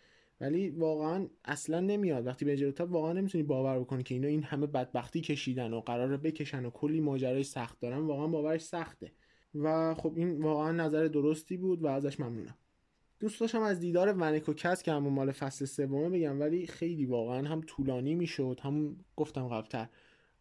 [0.40, 2.26] ولی واقعا اصلا نمیاد.
[2.26, 6.16] وقتی به جلوتر واقعا نمی‌تونی باور بکنی که اینا این همه بدبختی کشیدن و قراره
[6.16, 7.98] بکشن و کلی ماجرای سخت دارن.
[7.98, 9.12] واقعا باورش سخته.
[9.54, 12.54] و خب این واقعا نظر درستی بود و ازش ممنونم.
[13.20, 17.06] دوست داشتم از دیدار ونک و کس که همون مال فصل سومه بگم ولی خیلی
[17.06, 18.60] واقعا هم طولانی می‌شد.
[18.62, 19.88] هم گفتم قبلتر.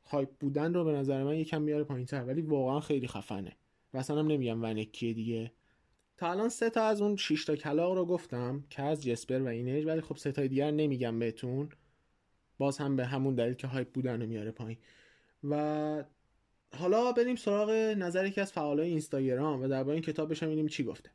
[0.03, 3.55] hype بودن رو به نظر من یکم میاره پایینتر ولی واقعا خیلی خفنه.
[3.93, 5.51] و اصلا هم نمیگم ونک کیه دیگه.
[6.17, 9.47] تا الان سه تا از اون 6 تا کلاغ رو گفتم که از جسپر و
[9.47, 11.69] اینج ولی خب سه تا دیگر نمیگم بهتون.
[12.57, 14.77] باز هم به همون دلیل که hype بودن رو میاره پایین.
[15.43, 16.03] و
[16.75, 20.83] حالا بریم سراغ نظر یکی از فعالای اینستاگرام و درباره این کتاب بشم ببینیم چی
[20.83, 21.09] گفته.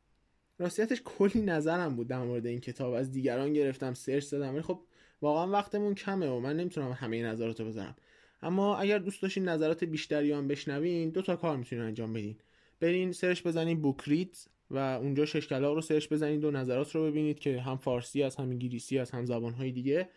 [0.59, 2.93] راستیتش کلی نظرم بود در مورد این کتاب.
[2.93, 4.79] از دیگران گرفتم search زدم ولی خب
[5.21, 7.95] واقعا وقتمون کمه و من نمی‌تونم همه نظراتو بذارم.
[8.41, 12.35] اما اگر دوست داشتین نظرات بیشتری هم بشنوین دو تا کار می‌تونین انجام بدین.
[12.79, 17.39] برین search بزنین Goodreads و اونجا شش کلاغ رو search بزنید و نظرات رو ببینید
[17.39, 20.09] که هم فارسی هست هم انگلیسی هست هم زبانهای دیگه.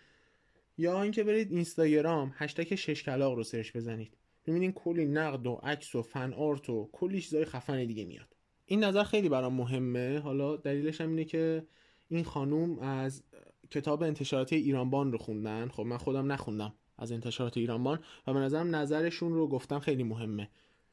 [0.79, 4.17] یا اینکه برید اینستاگرام هشتگ شش کلاغ رو search بزنید.
[4.47, 8.37] ببینید کلی نقد و عکس و fan art و کلی چیزای خفن دیگه میاد.
[8.67, 10.19] این نظر خیلی برام مهمه.
[10.19, 11.67] حالا دلیلش هم اینه که
[12.09, 13.23] این خانوم از
[13.71, 15.69] کتاب انتشاراتی ایرانبان رو خوندن.
[15.69, 16.75] خب من خودم نخوندم.
[17.01, 20.49] از انتشارات ایرانبان و به نظرم نظرشون رو گفتم خیلی مهمه.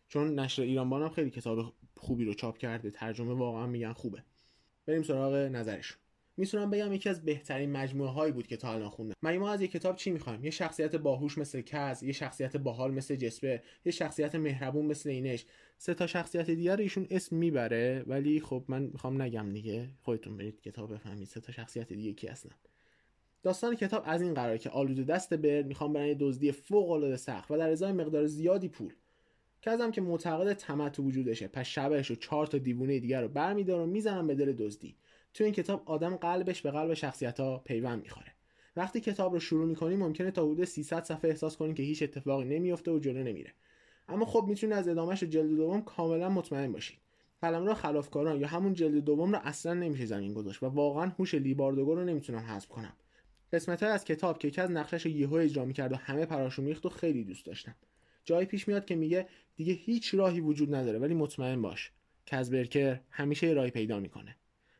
[0.07, 4.23] چون نشر ایرانبان هم خیلی کتاب خوبی رو چاپ کرده ترجمه واقعا میگن خوبه.
[4.85, 5.97] بریم سراغ نظرشون.
[6.37, 9.13] می‌تونم بگم یکی از بهترین مجموعه هایی بود که تا الان خوندم.
[9.23, 12.91] مگه ما از یک کتاب چی می‌خوایم؟ یه شخصیت باهوش مثل کز یه شخصیت باحال
[12.91, 15.45] مثل جسپه یه شخصیت مهربون مثل اینش.
[15.77, 19.89] سه تا شخصیت دیگر ایشون اسم می‌بره ولی خب من می‌خوام نگم دیگه.
[20.01, 21.27] خودتون برید کتاب بفهمید.
[21.27, 22.51] سه تا شخصیت دیگه کی هستن؟
[23.43, 27.17] داستان کتاب از این قراره که آلوده دست برد می‌خوام برن یه دزدی فوق العاده
[27.17, 28.93] سخت و در ازای مقدار زیادی پول.
[29.61, 33.85] کزم که معتقد تمت وجودشه پس شبهش و چهار تا دیوونه دیگر رو برمیداره و
[33.85, 34.95] می‌زنن به دل دزدی.
[35.33, 38.31] تو این کتاب آدم قلبش به قلب شخصیت ها پیوند می‌خوره.
[38.75, 42.45] وقتی کتاب رو شروع می‌کنی ممکنه تا حدود 300 صفحه احساس کنی که هیچ اتفاقی
[42.45, 43.53] نمیفته و جلو نمیره.
[44.09, 46.97] اما خب می‌تونی از ادامهش جلد دوم کاملا مطمئن باشید.
[47.41, 51.95] قلمرو خلافکاران یا همون جلد دوم رو اصلا نمیشه زمین گذاشت و واقعا هوش لیباردوگو
[51.95, 52.93] رو نمی‌تونم حذف کنم.
[53.53, 56.85] قسمت از کتاب که یکی از نقشش رو یهو اجرا می‌کرد و همه پراشو میخت
[56.85, 57.75] و خیلی دوست داشتم
[58.25, 61.91] جایی پیش میاد که میگه دیگه هیچ راهی وجود نداره ولی مطمئن باش
[62.25, 64.35] کزبرکر همیشه رای پیدا می‌کنه.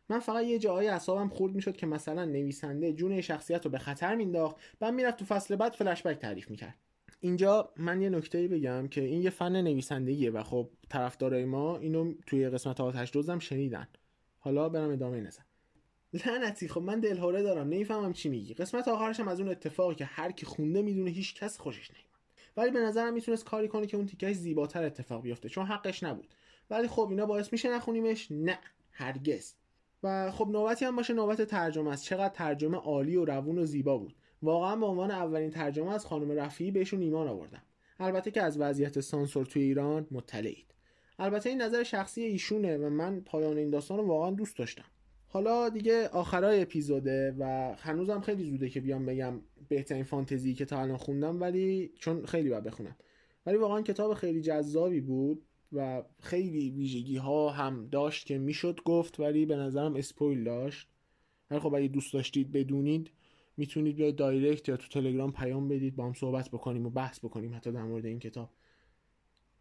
[0.09, 4.15] من فقط یه جایی اعصابم خورد می‌شد که مثلا نویسنده جون شخصیت رو به خطر
[4.15, 6.76] مینداخت بعد می‌رفت تو فصل بعد فلشبک تعریف می‌کرد.
[7.20, 12.13] اینجا من یه نکته بگم که این یه فن نویسندگیه و خب طرفدارای ما اینو
[12.28, 13.88] توی قسمت آتش دوزم شنیدن.
[14.39, 15.43] حالا برم ادامه نزن.
[16.13, 18.53] لعنتی خب من دلهوره دارم نمی‌فهمم چی میگی.
[18.53, 22.07] قسمت آخرش هم از اون اتفاقی که هر کی خونده می‌دونه هیچ کس خوشش نمیاد
[22.57, 26.27] ولی به نظرم می‌تونست کاری کنه که اون تیکش زیباتر اتفاق بیفته چون حقش نبود.
[26.69, 28.59] ولی خب اینا باعث میشه نخونیمش؟ نه
[28.91, 29.53] هرگز.
[30.03, 32.03] و خب نوبتی هم باشه نوبت ترجمه است.
[32.03, 34.15] چقدر ترجمه عالی و روون و زیبا بود.
[34.41, 37.61] واقعا به عنوان اولین ترجمه از خانم رفیعی بهشون ایمان آوردم.
[37.99, 40.73] البته که از وضعیت سانسور توی ایران مطلعید.
[41.19, 44.85] البته این نظر شخصی ایشونه و من پایان این داستان رو واقعا دوست داشتم.
[45.30, 50.82] حالا دیگه آخرای اپیزوده و هنوزم خیلی زوده که بیام بگم بهترین فانتزی که تا
[50.82, 52.95] الان خوندم ولی چون خیلی باید بخونم.
[53.45, 59.19] ولی واقعا کتاب خیلی جذابی بود و خیلی ویژگی ها هم داشت که می‌شد گفت
[59.19, 60.89] ولی به نظرم اسپویل داشت.
[61.51, 63.11] ولی خب اگه دوست داشتید بدونید
[63.57, 67.55] می‌تونید بیاید دایرکت یا تو تلگرام پیام بدید با هم صحبت بکنیم و بحث بکنیم
[67.55, 68.49] حتی در مورد این کتاب.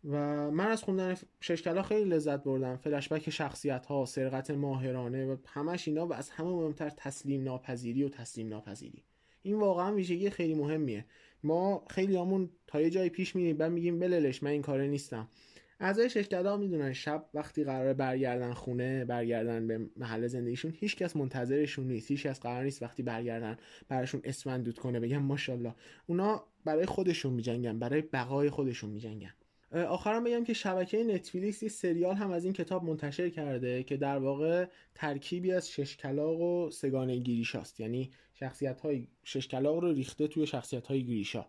[0.04, 2.76] و من از خوندن ششکلا خیلی لذت بردم.
[2.76, 8.08] فلشبک شخصیت ها سرقت ماهرانه و همش اینا و از همه مهمتر تسلیم ناپذیری و
[8.08, 9.04] تسلیم ناپذیری.
[9.42, 11.04] این واقعا ویژگی خیلی مهمیه.
[11.42, 15.28] ما خیلی همون تا یه جایی پیش میریم بعد میگیم بللش من این کاره نیستم.
[15.80, 22.10] اعضای ششکلا می‌دونن شب وقتی قرار برگردن خونه برگردن به محل زندگیشون هیچکس منتظرشون نیست.
[22.10, 23.56] هیچکس قرار نیست وقتی برگردن
[23.88, 25.74] براشون اسمن دود کنه بگم ماشاءالله.
[26.06, 29.34] اونا برای خودشون میجنگن برای بقای خودشون میجنگن.
[29.72, 34.18] آخرم بگم که شبکه نتفلیکس یه سریال هم از این کتاب منتشر کرده که در
[34.18, 40.86] واقع ترکیبی از ششکلاق و سگانه گیریشاست یعنی شخصیت های ششکلاق رو ریخته توی شخصیت
[40.86, 41.46] های گیریشا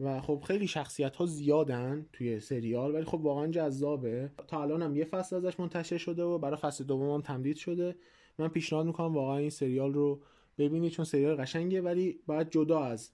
[0.00, 4.30] و خب خیلی شخصیت ها زیادن توی سریال ولی خب واقعا جذابه.
[4.48, 7.96] تا الان هم یه فصل ازش منتشر شده و برای فصل دوم هم تمدید شده.
[8.38, 10.22] من پیشنهاد می‌کنم واقعا این سریال رو
[10.58, 13.10] ببینید چون سریال قشنگه ولی باید جدا از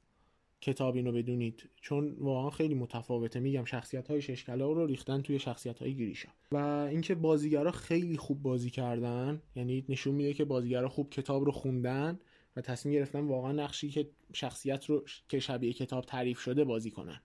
[0.60, 1.68] کتاب اینو بدونید.
[1.80, 3.40] چون واقعا خیلی متفاوته.
[3.40, 6.56] میگم شخصیت های ششکلا رو ریختن توی شخصیت های گریشا و
[6.90, 9.42] اینکه بازیگرا خیلی خوب بازی کردن.
[9.56, 12.18] یعنی نشون میده که بازیگرا خوب کتاب رو خوندن
[12.56, 17.20] و تصمیم گرفتن واقعا نقشی که شخصیت رو که شبیه کتاب تعریف شده بازی کنن.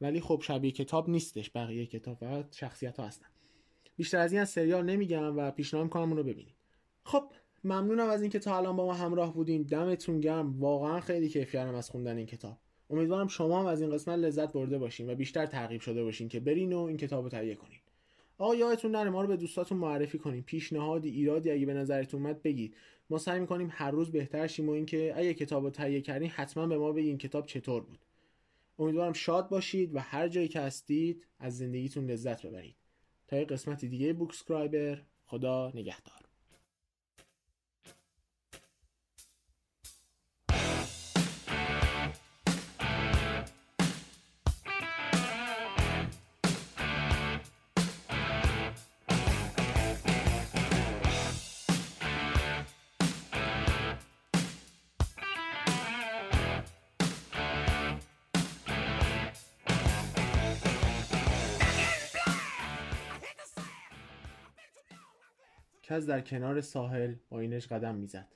[0.00, 1.50] ولی خب شبیه کتاب نیستش.
[1.54, 3.26] بقیه کتاب فقط شخصیت ها هستن.
[3.96, 6.54] بیشتر از این سریال نمیگم و پیشنهاد می‌کنم اونو ببینید.
[7.04, 7.32] خب
[7.64, 9.62] ممنونم از اینکه تا الان با ما همراه بودین.
[9.62, 10.60] دمتون گرم.
[10.60, 12.58] واقعا خیلی کیف کردم از خوندن این کتاب.
[12.90, 16.40] امیدوارم شما هم از این قسمت لذت برده باشین و بیشتر تعقیب شده باشین که
[16.40, 17.78] برین و این کتاب رو تهیه کنین.
[18.38, 20.42] آقا یادتون نره ما رو به دوستاتون معرفی کنین.
[20.42, 22.76] پیشنهادی ایرادی اگه به نظرتون اومد بگید.
[23.10, 26.66] ما سعی می‌کنیم هر روز بهتر شیم و اینکه اگه کتاب رو تهیه کردین حتما
[26.66, 27.98] به ما بگین کتاب چطور بود.
[28.78, 32.76] امیدوارم شاد باشید و هر جایی که هستید از زندگیتون لذت ببرید.
[33.28, 36.27] تا یه قسمت دیگه بوکسکرایبر خدا نگهدار.
[65.88, 68.28] کس در کنار ساحل با اینش قدم می‌زد.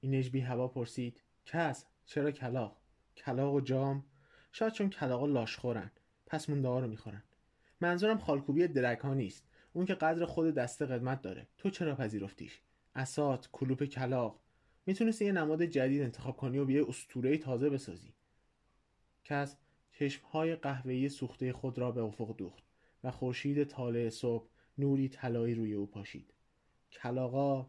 [0.00, 2.76] اینش بی هوا پرسید کس چرا کلاق
[3.16, 4.04] کلاق و جام؟
[4.52, 5.90] شاید چون کلاقا لاشخورن
[6.26, 7.22] پس مونده ها رو می‌خورن.
[7.80, 11.46] منظورم خالکوبی درک ها نیست اون که قدر خود دسته قدمت داره.
[11.58, 12.60] تو چرا پذیرفتیش؟
[12.94, 14.40] اسات کلوپ کلاق
[14.86, 18.14] می‌تونستی یه نماد جدید انتخاب کنی و بیای اسطوره تازه بسازی.
[19.24, 19.56] کس
[19.92, 22.64] چشمهای قهوه‌ای سوخته خود را به افق دوخت
[23.04, 24.48] و خورشید طالع صبح
[24.78, 26.32] نوری طلایی روی او پاشید.
[27.02, 27.66] کلاقا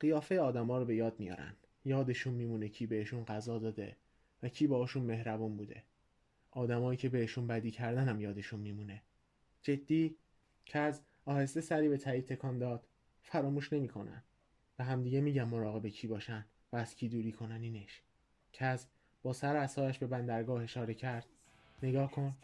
[0.00, 1.54] قیافه آدما رو به یاد میارن.
[1.84, 3.96] یادشون میمونه کی بهشون غذا داده
[4.42, 5.82] و کی باهاشون مهربون بوده.
[6.50, 9.02] آدمایی که بهشون بدی کردن هم یادشون میمونه.
[9.62, 10.16] جدی
[10.66, 12.86] کز آهسته سری به تایید تکان داد
[13.22, 14.22] فراموش نمی‌کنن.
[14.78, 18.02] و همدیگه میگن مراقب کی باشن و از کی دوری کنن اینش.
[18.52, 18.86] کز
[19.22, 21.26] با سر اصایش به بندرگاه اشاره کرد.
[21.82, 22.34] نگاه کن.